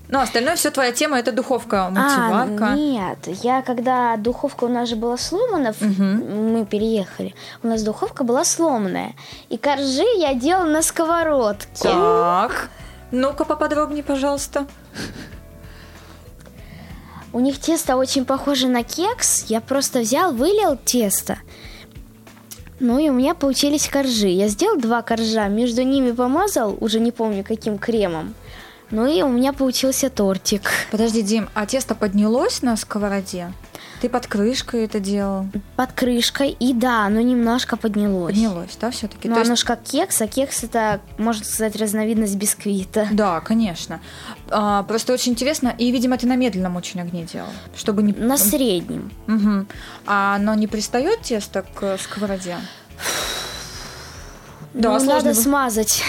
[0.09, 2.67] Ну, остальное все твоя тема это духовка, мультиварка.
[2.67, 6.53] А, нет, я когда духовка у нас же была сломана, Мгм.
[6.53, 9.15] мы переехали, у нас духовка была сломанная.
[9.49, 11.83] И коржи я делала на сковородке.
[11.83, 12.69] Так.
[13.11, 14.65] Ну-ка поподробнее, пожалуйста.
[17.33, 19.43] У них тесто очень похоже на кекс.
[19.49, 21.37] Я просто взял, вылил тесто.
[22.79, 24.27] Ну и у меня получились коржи.
[24.27, 28.35] Я сделал два коржа, между ними помазал, уже не помню каким кремом.
[28.91, 30.69] Ну и у меня получился тортик.
[30.91, 33.51] Подожди, Дим, а тесто поднялось на сковороде?
[34.01, 35.47] Ты под крышкой это делал?
[35.75, 36.51] Под крышкой.
[36.51, 38.33] И да, оно немножко поднялось.
[38.33, 39.27] Поднялось, да, все-таки?
[39.27, 43.07] Но оно ж как кекс, а кекс это, можно сказать, разновидность бисквита.
[43.17, 43.99] Да, конечно.
[44.49, 48.13] А, просто очень интересно, и, видимо, ты на медленном очень огне делал, чтобы не...
[48.13, 49.11] На среднем.
[49.25, 49.67] Мгм.
[50.05, 52.57] А оно не пристает тесто к сковороде?
[54.73, 56.03] Да, ну, надо вы- смазать.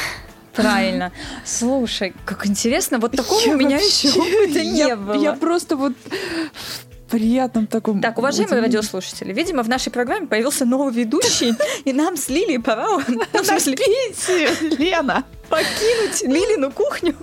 [0.53, 1.13] Правильно.
[1.45, 5.23] Слушай, как интересно, вот такого у меня еще опыта не я, было.
[5.23, 5.95] Я просто вот
[7.09, 8.01] приятном таком...
[8.01, 12.87] Так, уважаемые радиослушатели, видимо, в нашей программе появился новый ведущий, и нам с Лилией пора,
[13.09, 13.77] ну, смысле,
[14.79, 15.25] Лена!
[15.49, 17.15] покинуть Лилину кухню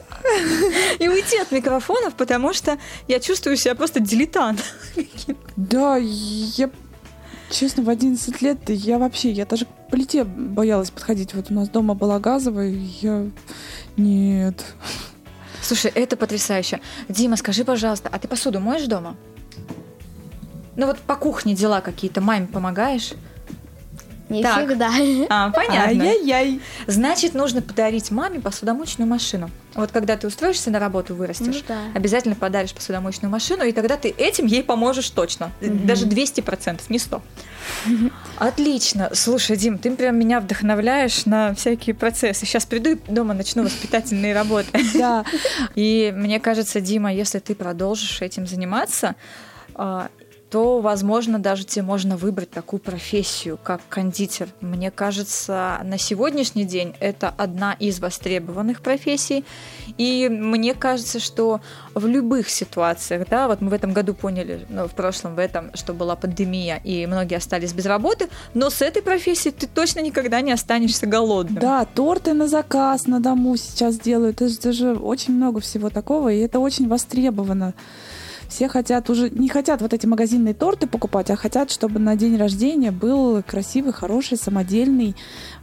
[1.00, 4.64] и уйти от микрофонов, потому что я чувствую себя просто дилетант.
[5.56, 6.70] Да, я...
[7.52, 11.36] Честно, в 11 лет я вообще, я даже к плите боялась подходить.
[11.36, 13.30] Вот у нас дома была газовая, я...
[13.98, 14.66] Нет.
[15.62, 16.82] Слушай, это потрясающе.
[17.08, 19.16] Дима, скажи, пожалуйста, а ты посуду моешь дома?
[20.76, 23.14] Ну вот по кухне дела какие-то, маме помогаешь?
[24.28, 24.66] Не Так.
[24.66, 24.90] всегда.
[25.30, 26.04] А, понятно.
[26.04, 26.60] Ай-яй-яй.
[26.88, 29.52] Значит, нужно подарить маме посудомоечную машину.
[29.76, 31.78] Вот когда ты устроишься на работу, вырастешь, Ну да.
[31.94, 35.52] обязательно подаришь посудомоечную машину, и тогда ты этим ей поможешь точно.
[35.62, 37.22] Даже 200%, не 100.
[38.38, 39.12] Отлично.
[39.14, 42.46] Слушай, Дим, ты прям меня вдохновляешь на всякие процессы.
[42.46, 44.68] Сейчас приду и дома начну воспитательные работы.
[44.96, 45.24] Да.
[45.76, 49.16] И мне кажется, Дима, если ты продолжишь этим заниматься,
[49.76, 50.10] а,
[50.56, 54.48] то, возможно, даже тебе можно выбрать такую профессию, как кондитер.
[54.62, 59.44] Мне кажется, на сегодняшний день это одна из востребованных профессий.
[59.98, 61.60] И мне кажется, что
[61.94, 65.72] в любых ситуациях, да, вот мы в этом году поняли, ну, в прошлом, в этом,
[65.74, 70.40] что была пандемия, и многие остались без работы, но с этой профессией ты точно никогда
[70.40, 71.60] не останешься голодным.
[71.60, 74.42] Да, торты на заказ на дому сейчас делают.
[74.42, 77.74] Это же, очень много всего такого, и это очень востребовано.
[78.56, 82.38] Все хотят уже, не хотят вот эти магазинные торты покупать, а хотят, чтобы на день
[82.38, 85.14] рождения был красивый, хороший, самодельный,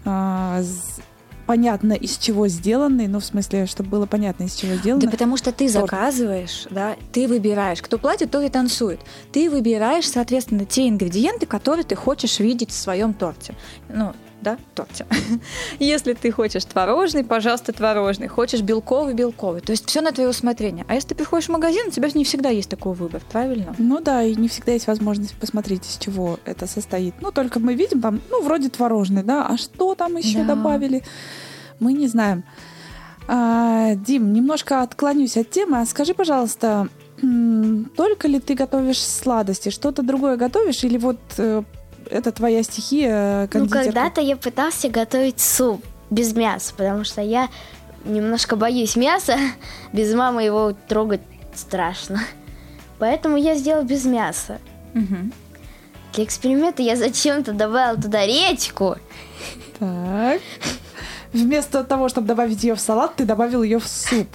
[0.04, 1.00] с-
[1.46, 5.00] понятно из чего сделанный, ну в смысле, чтобы было понятно из чего сделано.
[5.06, 5.90] Да потому что ты торт.
[5.90, 7.80] заказываешь, да, ты выбираешь.
[7.80, 9.00] Кто платит, тот и танцует.
[9.32, 13.54] Ты выбираешь, соответственно, те ингредиенты, которые ты хочешь видеть в своем торте.
[13.88, 15.06] Ну, да, торте.
[15.78, 18.26] Если ты хочешь творожный, пожалуйста, творожный.
[18.28, 19.60] Хочешь белковый, белковый.
[19.60, 20.84] То есть все на твое усмотрение.
[20.88, 23.74] А если ты приходишь в магазин, у тебя же не всегда есть такой выбор, правильно?
[23.78, 27.14] Ну да, и не всегда есть возможность посмотреть, из чего это состоит.
[27.20, 30.54] Ну, только мы видим там, ну, вроде творожный, да, а что там еще Да.
[30.54, 31.02] добавили,
[31.80, 32.44] мы не знаем.
[33.28, 35.80] А, Дим, немножко отклонюсь от темы.
[35.80, 36.88] А скажи, пожалуйста,
[37.96, 41.62] только ли ты готовишь сладости, что-то другое готовишь, или вот э,
[42.10, 43.84] это твоя стихия Ну, кондитерка?
[43.84, 47.48] когда-то я пытался готовить суп без мяса, потому что я
[48.04, 49.36] немножко боюсь мяса.
[49.92, 51.20] Без мамы его трогать
[51.54, 52.20] страшно.
[52.98, 54.58] Поэтому я сделал без мяса.
[54.94, 55.32] Мгм.
[56.12, 58.96] Для эксперимента я зачем-то добавила туда редьку.
[59.78, 60.40] Так.
[61.32, 64.28] Вместо того, чтобы добавить ее в салат, ты добавил ее в суп.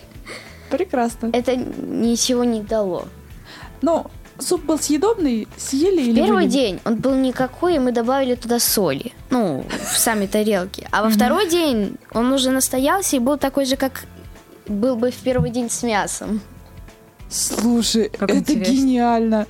[0.70, 1.30] Прекрасно.
[1.32, 3.06] Это ничего не дало.
[3.82, 4.06] Ну,
[4.38, 6.50] суп был съедобный, съели или Первый вылили?
[6.50, 9.12] день он был никакой, и мы добавили туда соли.
[9.30, 10.86] Ну, в сами тарелки.
[10.90, 14.04] А во второй день он уже настоялся и был такой же, как
[14.66, 16.40] был бы в первый день с мясом.
[17.28, 18.72] Слушай, Как это интересно.
[18.72, 19.46] гениально.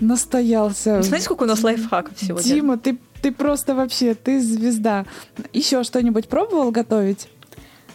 [0.00, 1.02] Настоялся.
[1.02, 2.42] Смотрите, сколько у нас лайфхаков сегодня.
[2.54, 5.04] Дима, ты, ты просто вообще, ты звезда.
[5.52, 7.28] Еще что-нибудь пробовал готовить?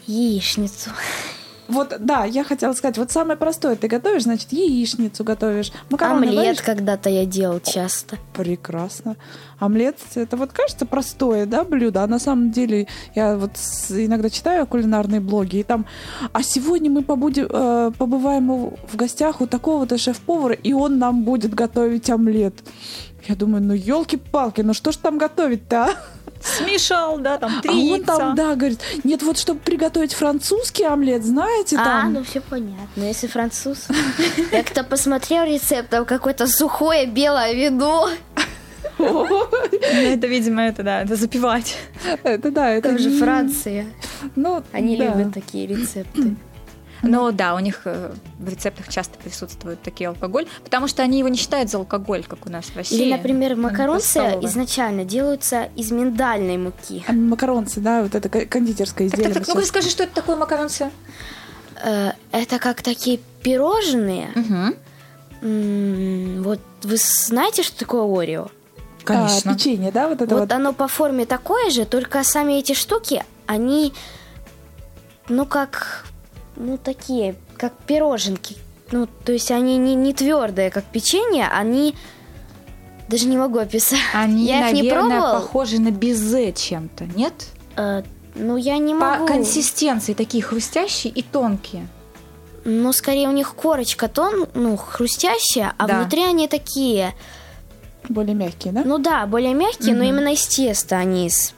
[0.05, 0.91] Яичницу.
[1.67, 5.71] Вот, да, я хотела сказать, вот самое простое ты готовишь, значит, яичницу готовишь.
[5.89, 6.61] Макароны Омлет варишь?
[6.61, 8.17] когда-то я делал часто.
[8.33, 9.15] Прекрасно.
[9.57, 13.51] Омлет, это вот кажется простое, да, блюдо, а на самом деле я вот
[13.89, 15.85] иногда читаю кулинарные блоги, и там,
[16.33, 21.53] а сегодня мы побудем, э, побываем в гостях у такого-то шеф-повара, и он нам будет
[21.53, 22.55] готовить омлет.
[23.27, 25.89] Я думаю, ну елки-палки, ну что ж там готовить-то, а?
[26.45, 28.05] Смешал, да, там три а он яйца.
[28.05, 32.13] там, да, говорит, нет, вот чтобы приготовить французский омлет, знаете, А, там...
[32.13, 33.01] ну все понятно.
[33.01, 33.87] Если француз.
[34.51, 38.09] Я кто посмотрел рецепт, там какое-то сухое белое вино.
[38.97, 39.27] Ну,
[39.81, 41.75] это, видимо, это, да, это запивать.
[42.23, 43.87] Это да, это Там же Франция.
[44.35, 46.35] Ну, Они любят такие рецепты.
[47.11, 51.27] Но да, у них э, в рецептах часто присутствует такие алкоголь, потому что они его
[51.29, 53.01] не считают за алкоголь, как у нас в России.
[53.01, 57.03] Или, например, макаронцы изначально делаются из миндальной муки.
[57.07, 59.33] А Макаронцы, да, вот это ко- кондитерское изделие.
[59.33, 60.89] так, так, ну-ка скажи, что это такое макаронцы?
[61.83, 64.29] Э, Это как такие пирожные.
[64.35, 64.75] Угу.
[66.43, 68.47] Вот вы знаете, что такое Орео?
[69.03, 69.51] Конечно.
[69.51, 70.51] А, печенье, да, вот это вот вот.
[70.51, 73.93] оно по форме такое же, только сами эти штуки, они,
[75.29, 76.04] ну как,
[76.55, 78.55] ну такие, как пироженки.
[78.91, 81.95] Ну, то есть они не, не твердые, как печенье, они
[83.07, 83.99] даже не могу описать.
[84.13, 85.39] Они, я их не наверное, пробовала.
[85.41, 87.33] похожи на безе чем-то, нет?
[87.77, 88.03] Э,
[88.35, 89.25] ну, я не По могу.
[89.27, 91.87] консистенции такие хрустящие и тонкие.
[92.63, 95.99] Ну, скорее у них корочка тон, ну, хрустящая, а Да.
[95.99, 97.13] внутри они такие,
[98.09, 98.83] Более мягкие, да?
[98.85, 100.09] ну да, более мягкие, но Мгм.
[100.13, 101.53] именно из теста, они из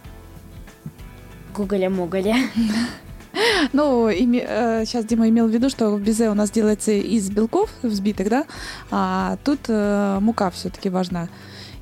[1.56, 2.36] гуголя-муголя.
[3.74, 8.46] Ну, сейчас Дима имел в виду, что безе у нас делается из белков взбитых, да,
[8.92, 11.30] а тут э, мука все-таки важна.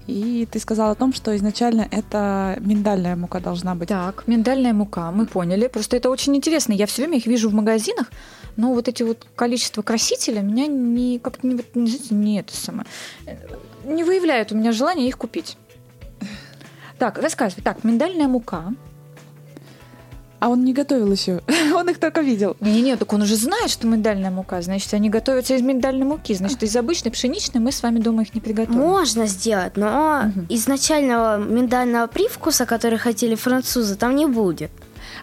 [0.07, 3.89] И ты сказал о том, что изначально это миндальная мука должна быть.
[3.89, 5.67] Так, миндальная мука, мы поняли.
[5.67, 6.73] Просто это очень интересно.
[6.73, 8.11] Я все время их вижу в магазинах,
[8.55, 12.85] но вот эти вот количество красителя меня не как-то не, не, не это самое,
[13.25, 13.35] э,
[13.83, 15.57] не выявляет у меня желания их купить.
[16.99, 17.63] Так, рассказывай.
[17.63, 18.73] Так, миндальная мука.
[20.39, 21.41] А он не готовил еще,
[21.75, 22.55] он их только видел.
[22.59, 24.61] Не-не-не, так он уже знает, что миндальная мука.
[24.61, 26.33] Значит, они готовятся из миндальной муки.
[26.33, 28.79] Значит, из обычной пшеничной мы с вами дома их не приготовим.
[28.79, 30.45] Можно сделать, но Мгм.
[30.49, 34.71] изначального миндального привкуса, который хотели французы, там не будет.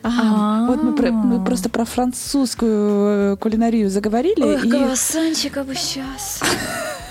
[0.05, 4.57] А, вот мы, про- мы просто про французскую э, кулинарию заговорили.
[4.57, 4.71] Ох, и...
[4.71, 6.41] круассанчика бы сейчас.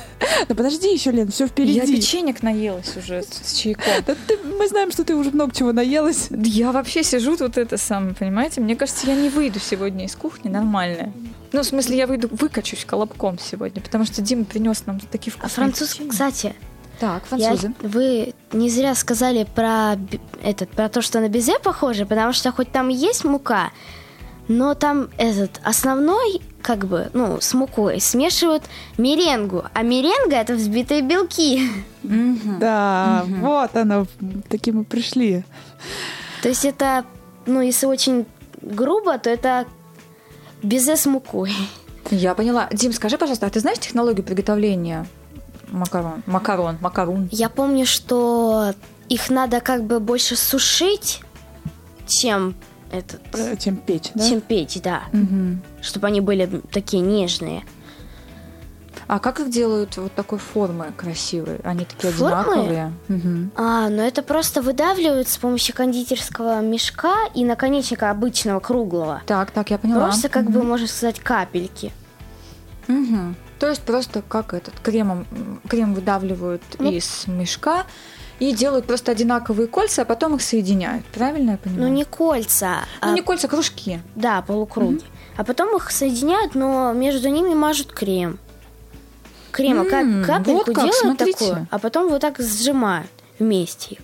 [0.47, 1.95] Да подожди еще, Лен, все Я впереди.
[1.95, 3.85] печенек наелась уже с, с чайком.
[4.05, 6.27] Да ты- мы знаем, что ты уже много чего наелась.
[6.31, 8.61] Я вообще сижу тут это самое, понимаете?
[8.61, 11.11] Мне кажется, я не выйду сегодня из кухни нормально.
[11.51, 15.37] Ну, в смысле, я выйду, выкачусь колобком сегодня, потому что Дима принес нам такие А
[15.37, 16.09] вкусные француз, печенья.
[16.11, 16.55] кстати,
[16.99, 17.73] Так, я- французы.
[17.81, 19.97] вы не зря сказали про
[20.43, 23.71] этот, про то, что на безе похоже, потому что хоть там есть мука,
[24.47, 28.63] но там этот основной, как бы, ну, с мукой смешивают
[28.97, 31.69] меренгу, а меренга это взбитые белки.
[32.03, 34.07] Да, вот оно,
[34.49, 35.43] таки мы пришли.
[36.41, 37.05] То есть это,
[37.45, 38.25] ну, если очень
[38.61, 39.65] грубо, то это
[40.63, 41.53] безе с мукой.
[42.09, 42.67] Я поняла.
[42.71, 45.05] Дим, скажи, пожалуйста, а ты знаешь технологию приготовления
[45.69, 46.23] макарон?
[46.25, 47.29] Макарон, макарун.
[47.31, 48.73] Я помню, что
[49.09, 51.21] их надо как бы больше сушить,
[52.07, 52.55] чем
[52.91, 53.21] этот,
[53.59, 54.27] Чем печь, да?
[54.29, 55.61] чем печь, да, Мгм.
[55.81, 57.63] чтобы они были такие нежные.
[59.07, 61.59] А как их делают вот такой формы красивые?
[61.63, 62.37] Они такие Формы?
[62.41, 62.93] одинаковые.
[63.09, 63.51] Мгм.
[63.55, 69.21] А, ну это просто выдавливают с помощью кондитерского мешка и наконечника обычного круглого.
[69.25, 70.05] Так, так, я поняла.
[70.05, 70.53] Просто как Мгм.
[70.53, 71.91] бы можно сказать капельки.
[72.87, 73.35] Мгм.
[73.59, 75.25] То есть просто как этот кремом
[75.67, 76.89] крем выдавливают Ну.
[76.91, 77.85] из мешка
[78.41, 81.05] и делают просто одинаковые кольца, а потом их соединяют.
[81.13, 81.93] Правильно я Ну понимаю?
[81.93, 83.99] не кольца, Ну, а не кольца, кружки.
[84.15, 85.03] да, полукруги.
[85.37, 88.39] А потом их соединяют, но между ними мажут крем.
[89.51, 91.37] Крема как М, капельку вот как, делают смотрите.
[91.37, 93.99] такую, а потом вот так сжимают вместе.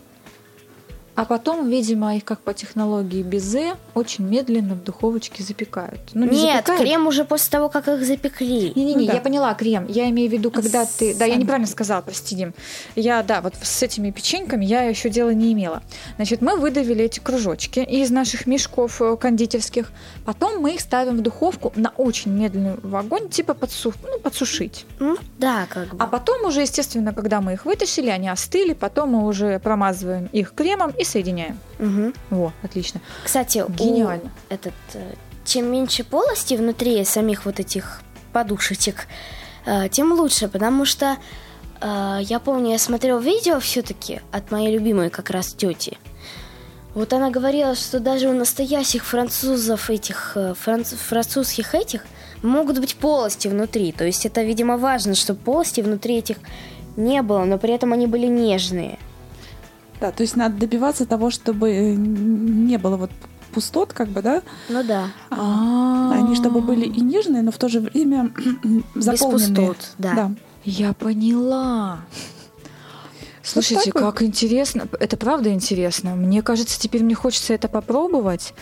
[1.17, 5.99] А потом, видимо, их как по технологии безе очень медленно в духовочке запекают.
[6.13, 6.81] Ну, не Нет, запекают.
[6.83, 8.71] крем уже после того, как их запекли.
[8.75, 9.13] Не-не-не, Ну да.
[9.13, 9.87] я поняла, крем.
[9.89, 11.15] Я имею в виду, когда ты...
[11.15, 12.53] Да, я неправильно сказала, прости, Дим.
[12.95, 15.81] Я, да, вот с этими печеньками я еще дела не имела.
[16.17, 19.91] Значит, мы выдавили эти кружочки из наших мешков э, кондитерских.
[20.23, 23.91] Потом мы их ставим в духовку на очень медленный огонь, типа подсу...
[24.03, 24.85] ну, подсушить.
[24.99, 25.97] Ну, да, как бы.
[25.97, 30.53] А потом уже, естественно, когда мы их вытащили, они остыли, потом мы уже промазываем их
[30.53, 31.57] кремом и соединяем.
[31.79, 32.13] Мгм.
[32.29, 33.01] Во, отлично.
[33.23, 34.31] Кстати, у Гениально.
[34.49, 35.13] этот, э,
[35.45, 38.01] чем меньше полости внутри самих вот этих
[38.33, 39.07] подушечек,
[39.65, 41.17] э, тем лучше, потому что
[41.81, 45.97] э, я помню, я смотрел видео все-таки от моей любимой как раз тети.
[46.93, 52.03] Вот она говорила, что даже у настоящих французов этих, франц- французских этих,
[52.41, 53.91] могут быть полости внутри.
[53.91, 56.37] То есть это, видимо, важно, чтобы полости внутри этих
[56.95, 58.97] не было, но при этом они были нежные.
[59.99, 63.11] Да, то есть надо добиваться того, чтобы э, не было вот
[63.51, 64.43] пустот, как бы, да?
[64.69, 68.31] Ну да, А, Они чтобы были и нежные, но в то же время
[68.95, 69.67] без заполненные.
[69.67, 70.13] пустот, да.
[70.13, 70.31] Да.
[70.63, 71.99] Я поняла.
[73.41, 74.01] Слушайте, вот.
[74.03, 74.87] как интересно.
[74.99, 76.15] Это правда интересно.
[76.15, 78.53] Мне кажется, теперь мне хочется это попробовать.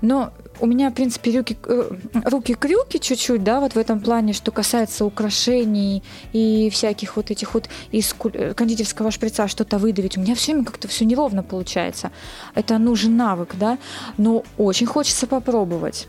[0.00, 1.90] Но у меня, в принципе, руки, э,
[2.24, 6.02] руки-крюки чуть-чуть, да, вот в этом плане, что касается украшений
[6.32, 10.16] и всяких вот этих вот из э, кондитерского шприца что-то выдавить.
[10.16, 12.10] У меня все время как-то все неровно получается.
[12.54, 13.78] Это нужен навык, да,
[14.16, 16.08] но очень хочется попробовать.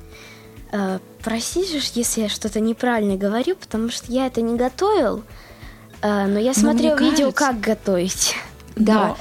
[0.72, 5.24] Э, прости же, если я что-то неправильно говорю, потому что я это не готовил,
[6.02, 8.36] э, но я смотрел видео, кажется- как готовить.
[8.76, 9.18] Да.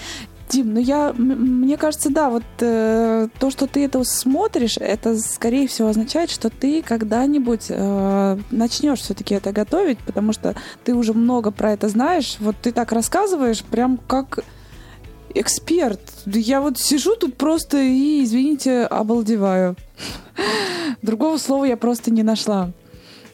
[0.48, 5.68] Дим, ну я, мне кажется, да, вот э, то, что ты это смотришь, это, скорее
[5.68, 11.50] всего, означает, что ты когда-нибудь э, начнешь все-таки это готовить, потому что ты уже много
[11.50, 12.36] про это знаешь.
[12.40, 14.44] Вот ты так рассказываешь, прям как
[15.34, 16.00] эксперт.
[16.26, 19.76] Я вот сижу тут просто и, извините, обалдеваю.
[21.02, 22.72] Другого слова я просто не нашла.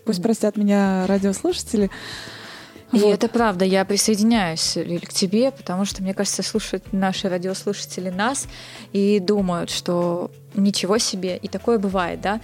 [0.04, 1.90] Пусть простят меня радиослушатели.
[2.94, 3.12] И Вот.
[3.12, 8.46] это правда, я присоединяюсь, к тебе, потому что, мне кажется, слушают наши радиослушатели нас
[8.92, 12.40] и думают, что ничего себе, и такое бывает, да.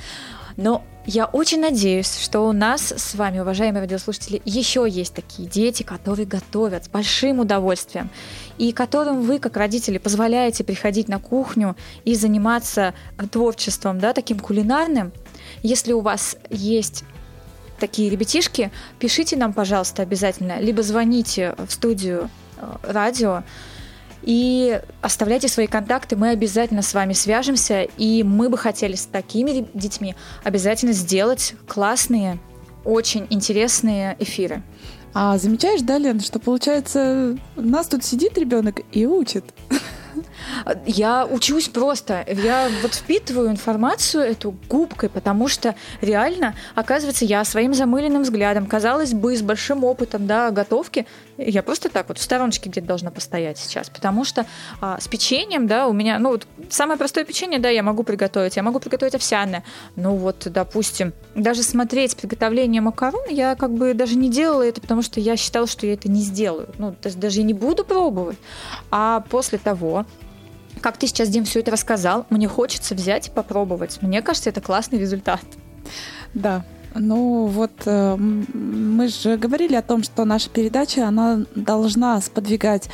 [0.56, 5.82] Но я очень надеюсь, что у нас с вами, уважаемые радиослушатели, еще есть такие дети,
[5.82, 8.10] которые готовят с большим удовольствием,
[8.58, 12.92] и которым вы, как родители, позволяете приходить на кухню и заниматься
[13.30, 15.12] творчеством, да, таким кулинарным.
[15.62, 17.04] Если у вас есть
[17.80, 23.42] такие ребятишки, пишите нам, пожалуйста, обязательно, либо звоните в студию э, радио
[24.22, 29.66] и оставляйте свои контакты, мы обязательно с вами свяжемся, и мы бы хотели с такими
[29.72, 30.14] детьми
[30.44, 32.38] обязательно сделать классные,
[32.84, 34.62] очень интересные эфиры.
[35.12, 39.44] А замечаешь, да, Лен, что получается, у нас тут сидит ребенок и учит.
[40.86, 47.74] Я учусь просто, я вот впитываю информацию эту губкой, потому что реально, оказывается, я своим
[47.74, 52.68] замыленным взглядом, казалось бы, с большим опытом да, готовки, я просто так вот в стороночке
[52.68, 54.46] где-то должна постоять сейчас, потому что
[54.80, 58.56] а, с печеньем, да, у меня, ну вот самое простое печенье, да, я могу приготовить,
[58.56, 59.64] я могу приготовить овсяное,
[59.96, 65.02] ну вот, допустим, даже смотреть приготовление макарон, я как бы даже не делала это, потому
[65.02, 68.38] что я считала, что я это не сделаю, ну, даже не буду пробовать,
[68.90, 70.06] а после того,
[70.80, 74.00] как ты сейчас, Дим, все это рассказал, мне хочется взять и попробовать.
[74.02, 75.40] Мне кажется, это классный результат.
[76.34, 76.64] Да.
[76.94, 82.88] Ну вот э, мы же говорили о том, что наша передача, она должна сподвигать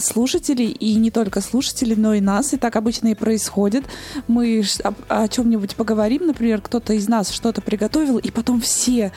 [0.00, 3.84] слушателей, и не только слушателей, но и нас, и так обычно и происходит.
[4.28, 4.64] Мы
[5.08, 9.12] о, чем-нибудь поговорим, например, кто-то из нас что-то приготовил, и потом все.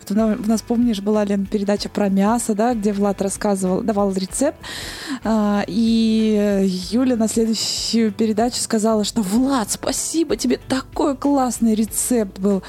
[0.00, 4.58] Вот у нас, помнишь, была, Лен, передача про мясо, да, где Влад рассказывал, давал рецепт,
[5.24, 12.62] а, и Юля на следующую передачу сказала, что Влад, спасибо тебе, такой классный рецепт был.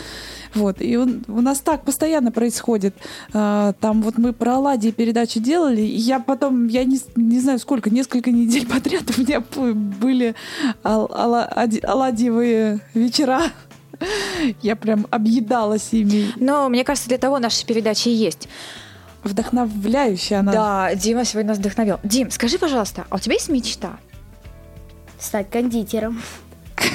[0.54, 2.93] Вот, и он- у нас так постоянно происходит.
[3.34, 7.58] А, Там вот мы про оладьи передачу делали, и я потом, я не, не знаю
[7.60, 9.41] сколько, несколько недель подряд у меня
[10.02, 10.36] были
[10.84, 11.10] ол-
[11.84, 13.41] оладьевые вечера.
[14.62, 16.32] Я прям объедалась ими.
[16.38, 18.47] Но мне кажется, для того наши передачи и есть.
[19.24, 20.52] Вдохновляющая она.
[20.52, 21.99] Да, Дима сегодня нас вдохновил.
[22.04, 23.97] Дим, скажи, пожалуйста, а у тебя есть мечта?
[25.20, 26.20] Стать кондитером.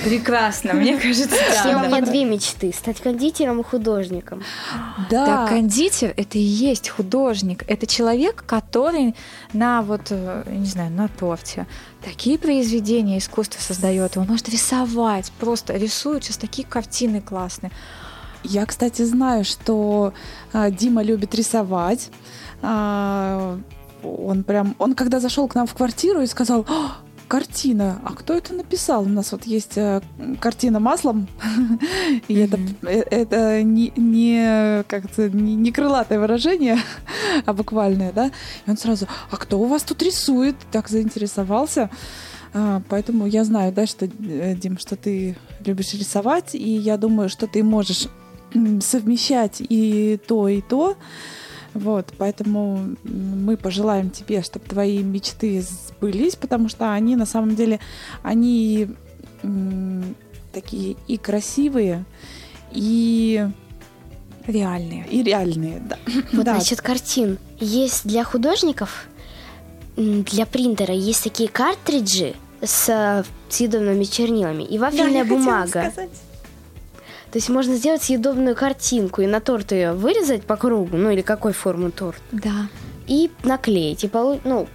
[0.04, 2.06] Прекрасно, мне кажется, И у меня да.
[2.06, 2.72] две мечты.
[2.72, 4.42] Стать кондитером и художником.
[5.10, 5.26] Да.
[5.26, 7.64] Так, кондитер– это и есть художник.
[7.68, 9.14] Это человек, который
[9.52, 11.66] на вот, э, не знаю, на торте
[12.06, 14.16] такие произведения искусства создает.
[14.16, 17.72] Он может рисовать, просто рисует сейчас такие картины классные.
[18.44, 20.12] Я, кстати, знаю, что
[20.52, 22.10] а, Дима любит рисовать.
[22.62, 23.58] А,
[24.04, 26.98] он прям, он когда зашел к нам в квартиру и сказал, «А,
[27.28, 29.02] картина, а кто это написал?
[29.02, 30.00] У нас вот есть э,
[30.40, 31.28] картина маслом,
[32.28, 36.78] и это, э, это не, не, как это, не, не крылатое выражение,
[37.46, 38.30] а буквальное, да?
[38.66, 40.56] И он сразу, а кто у вас тут рисует?
[40.70, 41.90] Так заинтересовался.
[42.54, 47.28] А, Поэтому я знаю, да, что, э, Дим, что ты любишь рисовать, и я думаю,
[47.28, 48.08] что ты можешь
[48.80, 50.96] совмещать и то, и то.
[51.76, 57.80] Вот, поэтому мы пожелаем тебе, чтобы твои мечты сбылись, потому что они на самом деле,
[58.22, 58.88] они
[60.52, 62.04] такие и красивые,
[62.72, 63.46] и,
[64.46, 65.06] Реальные.
[65.10, 65.80] и реальные.
[65.88, 65.98] Да.
[66.32, 66.54] Вот Да.
[66.54, 67.38] насчет картин.
[67.60, 69.06] Есть для художников,
[69.96, 75.92] для принтера, есть такие картриджи с э, съедобными чернилами и вафельная бумага.
[77.32, 81.22] То есть можно сделать съедобную картинку и на торт ее вырезать по кругу, ну или
[81.22, 82.68] какой формы торт, Да.
[83.06, 84.04] и наклеить.
[84.04, 84.68] И полу- ну,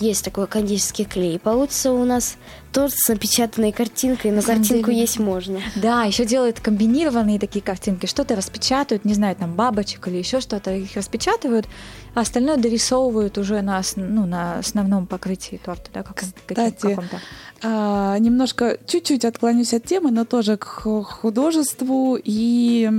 [0.00, 1.38] есть такой кондитерский клей.
[1.38, 2.36] Получится у нас
[2.72, 5.60] торт с напечатанной картинкой, но На картинку деле- есть можно.
[5.76, 8.06] Да, еще делают комбинированные такие картинки.
[8.06, 11.66] Что-то распечатают, не знаю, там бабочек или еще что-то, их распечатывают,
[12.14, 17.20] а остальное дорисовывают уже на, ну, на основном покрытии торта, да, каком- Кстати, каком-то.
[17.64, 22.90] А, немножко, чуть-чуть отклонюсь от темы, но тоже к ху- художеству и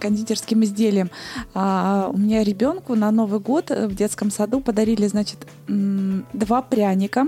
[0.00, 1.10] кондитерским изделиям.
[1.54, 7.26] А, у меня ребенку на Новый год в детском саду подарили, значит, два пряника.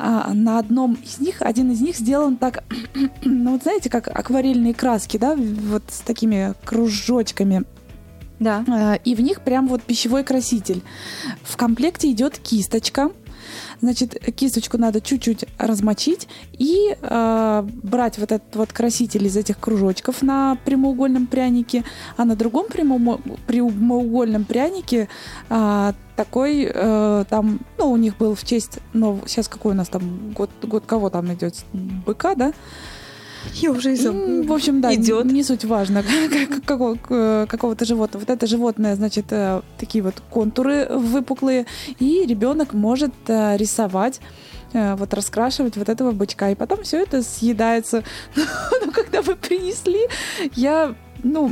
[0.00, 2.62] А, на одном из них, один из них сделан так,
[3.24, 7.64] ну вот знаете, как акварельные краски, да, вот с такими кружочками.
[8.38, 8.64] Да.
[8.68, 10.82] А, И в них прям вот пищевой краситель.
[11.42, 13.10] В комплекте идет кисточка.
[13.80, 20.20] Значит, кисточку надо чуть-чуть размочить и э, брать вот этот вот краситель из этих кружочков
[20.20, 21.84] на прямоугольном прянике,
[22.16, 25.08] а на другом прямоугольном прянике
[25.48, 29.88] а, такой э, там, ну, у них был в честь, ну, сейчас какой у нас
[29.88, 31.54] там год, год кого там идет,
[32.06, 32.52] быка, да?
[33.54, 35.24] Я уже М, В общем, да, Идет.
[35.26, 36.02] не суть важно,
[36.32, 38.24] как- какого- какого-то животного.
[38.24, 41.64] Вот это животное, значит, э, такие вот контуры выпуклые,
[42.00, 44.20] и ребенок может э, рисовать
[44.74, 48.02] э, вот раскрашивать вот этого бычка, и потом все это съедается.
[48.84, 50.08] Но когда вы принесли,
[50.56, 51.48] я, ну,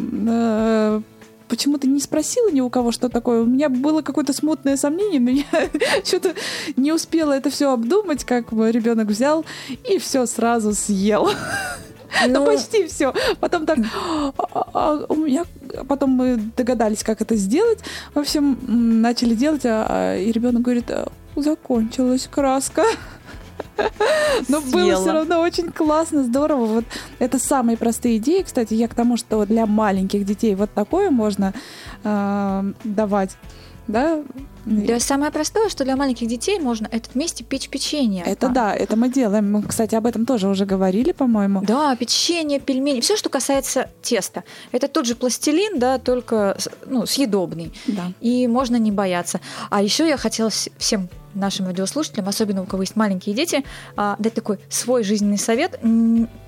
[1.49, 3.43] почему-то не спросила ни у кого, что такое.
[3.43, 5.71] У меня было какое-то смутное сомнение, но я
[6.05, 6.35] что-то
[6.77, 9.45] не успела это все обдумать, как бы ребенок взял
[9.89, 11.31] и все сразу съел.
[12.29, 13.13] Ну, почти все.
[13.41, 13.79] Потом так,
[14.39, 15.45] «А, а, у меня,
[15.89, 17.81] потом мы догадались, как это сделать.
[18.15, 18.59] В общем,
[19.03, 22.85] начали делать, а- и ребенок говорит, «А, закончилась краска.
[24.49, 26.67] Но было все равно очень классно, здорово.
[26.67, 26.85] Вот
[27.19, 28.43] это самые простые идеи.
[28.43, 31.53] Кстати, я к тому, что для маленьких детей вот такое можно
[32.05, 33.37] а, давать.
[33.89, 34.23] Да?
[34.65, 38.25] Для самое простое, что для маленьких детей можно это вместе печь печенье.
[38.27, 39.53] Это А, да, это мы делаем.
[39.53, 41.63] Мы, кстати, об этом тоже уже говорили, по-моему.
[41.63, 44.43] Да, печенье, пельмени, все, что касается теста.
[44.73, 47.73] Это тот же пластилин, да, только ну, съедобный.
[47.87, 48.13] Да.
[48.21, 49.41] И можно не бояться.
[49.71, 53.65] А еще я хотела всем нашим радиослушателям, особенно у кого есть маленькие дети,
[53.97, 55.79] а, дать такой свой жизненный совет.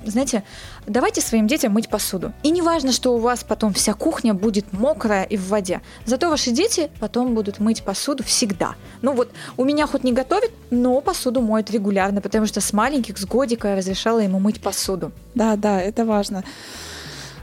[0.05, 0.43] Знаете,
[0.87, 2.33] давайте своим детям мыть посуду.
[2.43, 5.81] И не важно, что у вас потом вся кухня будет мокрая и в воде.
[6.07, 8.75] Зато ваши дети потом будут мыть посуду всегда.
[9.03, 13.19] Ну вот, у меня хоть не готовит, но посуду моет регулярно, потому что с маленьких,
[13.19, 15.13] с годика я разрешала ему мыть посуду.
[15.35, 16.45] Да, да, это важно.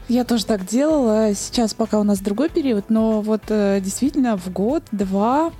[0.08, 1.34] Я тоже так делала.
[1.34, 5.50] Сейчас пока у нас другой период, но вот э, действительно в год-два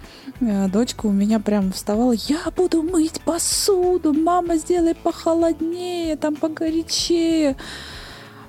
[0.41, 2.13] э, дочка у меня прям вставала.
[2.13, 7.57] Я буду мыть посуду, мама, сделай похолоднее, там погорячее.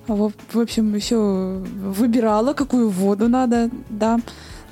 [0.05, 4.19] В, в общем, еще выбирала, какую воду надо, да.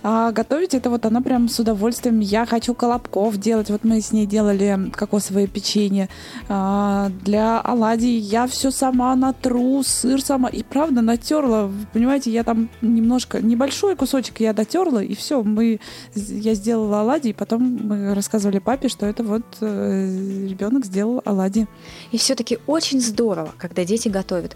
[0.08, 2.20] А готовить это вот она прям с удовольствием.
[2.20, 3.72] Я хочу колобков делать.
[3.72, 6.10] Вот мы с ней делали кокосовое печенье.
[6.47, 10.47] А, для оладий я все сама натру, сыр сама.
[10.49, 11.72] И правда натерла.
[11.91, 15.41] Понимаете, я там немножко, небольшой кусочек я дотерла, и все.
[15.41, 15.80] Мы,
[16.14, 21.66] я сделала оладьи, и потом мы рассказывали папе, что это вот ребенок сделал оладьи.
[22.12, 24.56] И все-таки очень здорово, когда дети готовят.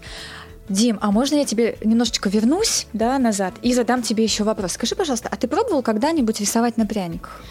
[0.70, 4.72] Дим, а можно я тебе немножечко вернусь да, назад и задам тебе еще вопрос?
[4.72, 7.42] Скажи, пожалуйста, а ты пробовал когда-нибудь рисовать на пряниках?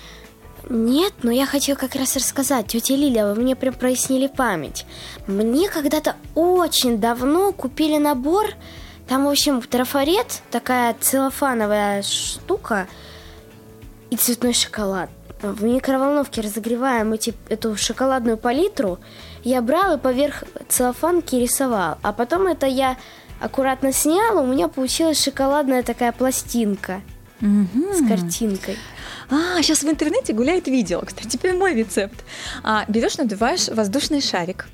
[0.69, 2.67] Нет, но я хотела как раз рассказать.
[2.67, 4.85] Тетя Лиля, вы мне прям прояснили память.
[5.27, 8.53] Мне когда-то очень давно купили набор.
[9.09, 12.87] Там, в общем, трафарет, такая целлофановая штука
[14.11, 15.09] и цветной шоколад.
[15.41, 18.99] В микроволновке разогреваем эти, эту шоколадную палитру.
[19.43, 21.97] Я брал и поверх целлофанки рисовал.
[22.01, 22.97] А потом это я
[23.39, 27.01] аккуратно сняла, у меня получилась шоколадная такая пластинка
[27.41, 28.77] с картинкой.
[29.29, 31.01] А, сейчас в интернете гуляет видео.
[31.05, 32.25] Кстати, теперь мой рецепт.
[32.63, 34.67] А, берешь, надуваешь воздушный шарик,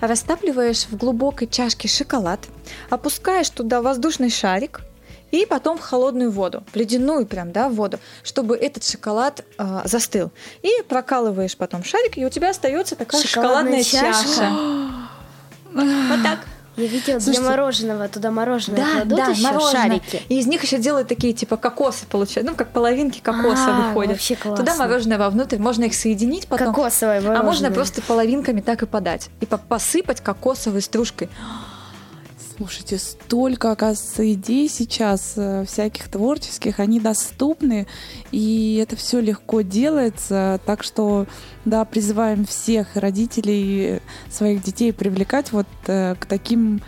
[0.00, 2.40] растапливаешь в глубокой чашке шоколад,
[2.90, 4.82] опускаешь туда воздушный шарик
[5.42, 10.30] и потом в холодную воду, в ледяную прям, да, воду, чтобы этот шоколад а, застыл.
[10.62, 14.28] И прокалываешь потом шарик, и у тебя остается такая Шоколадная шоколадная чаша.
[14.28, 14.52] чаша.
[15.72, 16.38] Вот так.
[16.76, 19.70] Я видела Слушайте, для мороженого, туда мороженое Да, кладут да, еще мороженое.
[19.82, 20.22] шарики.
[20.28, 24.12] И из них еще делают такие типа кокосы получают, ну как половинки кокоса А, выходят.
[24.14, 24.64] вообще классно.
[24.64, 26.74] Туда мороженое вовнутрь, можно их соединить потом.
[26.74, 27.40] Кокосовое мороженое.
[27.40, 29.30] А можно просто половинками так и подать.
[29.40, 31.28] И по- посыпать кокосовой стружкой.
[32.56, 37.88] Слушайте, столько, оказывается, идей сейчас э, всяких творческих, они доступны,
[38.30, 41.26] и это все легко делается, так что,
[41.64, 44.00] да, призываем всех родителей
[44.30, 46.80] своих детей привлекать вот э, к таким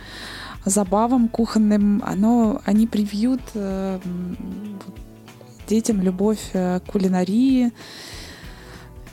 [0.63, 3.99] забавам кухонным, оно, они привьют э,
[5.67, 7.73] детям любовь к кулинарии,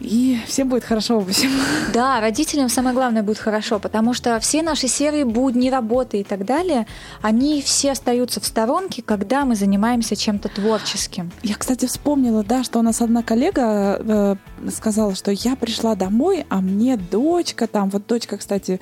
[0.01, 1.51] и всем будет хорошо, в общем.
[1.93, 6.45] Да, родителям самое главное будет хорошо, потому что все наши серии будни, работы и так
[6.45, 6.87] далее,
[7.23, 11.31] они все остаются в сторонке, когда мы занимаемся чем-то творческим.
[11.43, 14.37] Я, кстати, вспомнила, да, что у нас одна коллега э,
[14.71, 18.81] сказала, что я пришла домой, а мне дочка, там, вот дочка, кстати,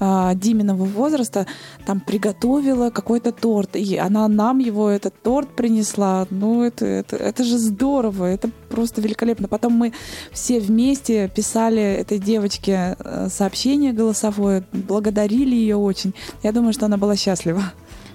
[0.00, 1.46] а, Диминого возраста,
[1.86, 6.26] там приготовила какой-то торт, и она нам его, этот торт принесла.
[6.30, 9.46] Ну, это, это, это же здорово, это просто великолепно.
[9.46, 9.92] Потом мы
[10.32, 16.12] все вместе писали этой девочке э, сообщение голосовое, благодарили ее очень.
[16.42, 17.62] Я думаю, что она была счастлива.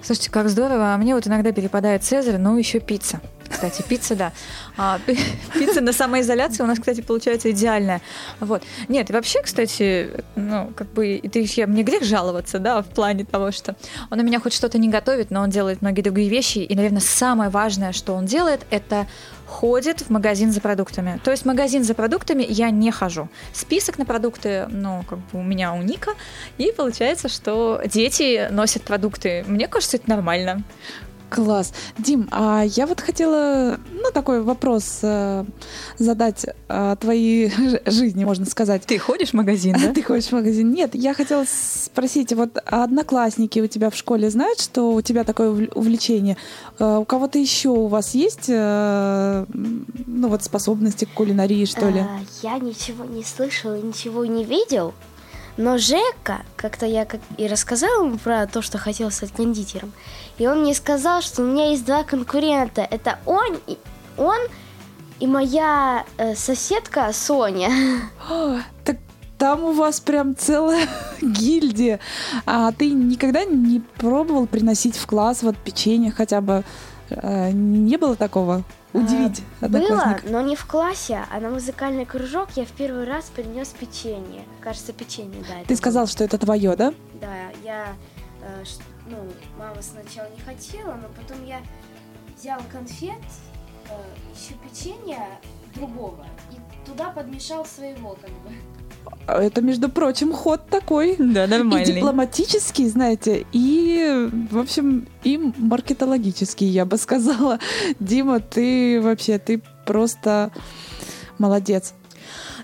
[0.03, 0.93] Слушайте, как здорово.
[0.93, 3.21] А мне вот иногда перепадает Цезарь, ну еще пицца.
[3.49, 4.31] Кстати, пицца, да.
[4.77, 4.99] А,
[5.53, 8.01] пицца на самоизоляции у нас, кстати, получается идеальная.
[8.39, 8.63] Вот.
[8.87, 13.51] Нет, вообще, кстати, ну, как бы, это еще мне грех жаловаться, да, в плане того,
[13.51, 13.75] что
[14.11, 16.59] он у меня хоть что-то не готовит, но он делает многие другие вещи.
[16.59, 19.07] И, наверное, самое важное, что он делает, это
[19.49, 21.19] ходит в магазин за продуктами.
[21.23, 23.27] То есть в магазин за продуктами я не хожу.
[23.51, 26.11] Список на продукты, ну, как бы у меня у Ника,
[26.57, 29.43] и получается, что дети носят продукты.
[29.47, 30.63] Мне кажется, это нормально.
[31.29, 31.73] Класс.
[31.97, 35.45] Дим, а я вот хотела, ну, такой вопрос э,
[35.97, 37.51] задать о твоей
[37.85, 38.83] жизни, можно сказать.
[38.85, 39.93] Ты ходишь в магазин, да?
[39.93, 40.71] Ты ходишь в магазин.
[40.71, 45.69] Нет, я хотела спросить, вот одноклассники у тебя в школе знают, что у тебя такое
[45.73, 46.37] увлечение?
[46.79, 51.99] Э, у кого-то еще у вас есть, э, ну, вот способности к кулинарии, что ли?
[51.99, 54.93] А, я ничего не слышал и ничего не видел.
[55.59, 59.91] Но Жека, как-то я как и рассказала ему про то, что хотел стать кондитером,
[60.37, 62.81] и он мне сказал, что у меня есть два конкурента.
[62.81, 63.77] Это он и,
[64.15, 64.37] он
[65.19, 67.69] и моя э, соседка Соня.
[68.29, 68.99] О, так
[69.37, 70.87] там у вас прям целая
[71.21, 71.99] гильдия.
[72.45, 76.63] А ты никогда не пробовал приносить в класс вот печенье хотя бы?
[77.09, 78.63] Э, не было такого?
[78.91, 83.25] Удивить а, Было, но не в классе, а на музыкальный кружок я в первый раз
[83.25, 84.43] принес печенье.
[84.61, 85.63] Кажется, печенье, да.
[85.67, 86.11] Ты сказал, было.
[86.11, 86.93] что это твое, да?
[87.21, 87.93] Да, я,
[88.41, 88.63] э,
[89.07, 89.17] ну,
[89.59, 91.61] мама сначала не хотела, но потом я
[92.35, 93.21] взял конфет,
[93.89, 93.95] э,
[94.35, 95.19] еще печенье
[95.75, 98.49] другого, и туда подмешал своего, как бы.
[99.27, 101.15] Это, между прочим, ход такой.
[101.19, 101.83] Да, нормальный.
[101.83, 107.59] И дипломатический, знаете, и, в общем, и маркетологический, я бы сказала.
[107.99, 110.51] Дима, ты вообще, ты просто
[111.37, 111.93] молодец.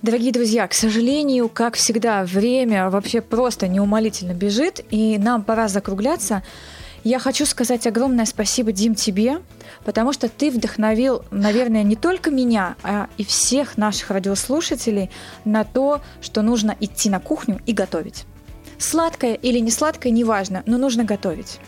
[0.01, 6.43] Дорогие друзья, к сожалению, как всегда, время вообще просто неумолительно бежит, и нам пора закругляться.
[7.05, 9.43] Я хочу сказать огромное спасибо, Дим, тебе,
[9.83, 15.11] потому что ты вдохновил, наверное, не только меня, а и всех наших радиослушателей
[15.45, 18.25] на то, что нужно идти на кухню и готовить.
[18.79, 21.59] Сладкое или не сладкое, неважно, но нужно готовить.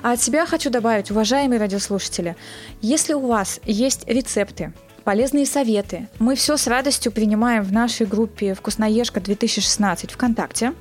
[0.00, 2.36] А от себя хочу добавить, уважаемые радиослушатели,
[2.80, 8.54] если у вас есть рецепты, полезные советы, мы все с радостью принимаем в нашей группе
[8.54, 10.72] «Вкусноежка 2016» ВКонтакте.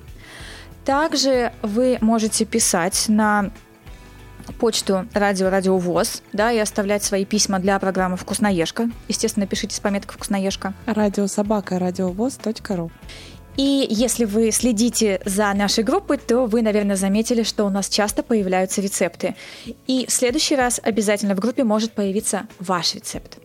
[0.85, 3.51] Также вы можете писать на
[4.59, 8.89] почту радио Радио ВОЗ, да, и оставлять свои письма для программы «Вкусноежка».
[9.07, 10.73] Естественно, пишите с пометкой «Вкусноежка».
[10.85, 12.91] Радиособака радиовоз.ру
[13.57, 18.23] и если вы следите за нашей группой, то вы, наверное, заметили, что у нас часто
[18.23, 19.35] появляются рецепты.
[19.87, 23.39] И в следующий раз обязательно в группе может появиться ваш рецепт.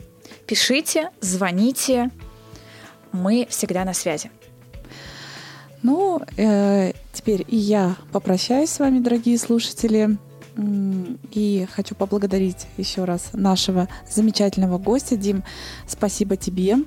[0.47, 2.11] Пишите, звоните,
[3.11, 4.31] мы всегда на связи.
[5.83, 10.19] Ну, э, теперь и я попрощаюсь с вами, дорогие слушатели.
[10.59, 15.17] И хочу поблагодарить еще раз нашего замечательного гостя.
[15.17, 15.45] Дим,
[15.87, 16.79] спасибо тебе.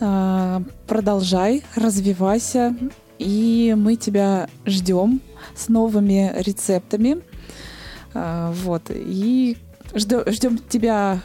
[0.00, 2.76] А, продолжай, развивайся.
[3.18, 5.20] И мы тебя ждем
[5.56, 7.18] с новыми рецептами.
[8.12, 8.90] А, вот.
[8.90, 9.56] И
[9.94, 11.20] ждем тебя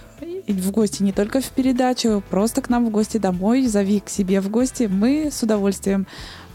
[0.48, 4.42] в гости не только в передачу, просто к нам в гости домой, зови к себе
[4.42, 4.90] в гости.
[4.92, 6.08] Мы с удовольствием.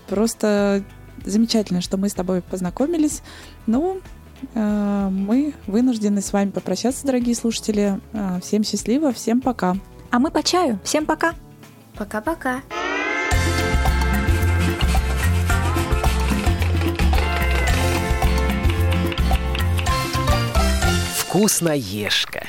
[0.09, 0.85] Просто
[1.25, 3.23] замечательно, что мы с тобой познакомились.
[3.67, 4.01] Ну,
[4.55, 8.01] мы вынуждены с вами попрощаться, дорогие слушатели.
[8.13, 9.77] Э, всем счастливо, всем пока.
[10.11, 10.79] А мы по чаю.
[10.85, 11.35] Всем пока.
[11.97, 12.63] Пока-пока.
[21.17, 22.47] Вкусноежка.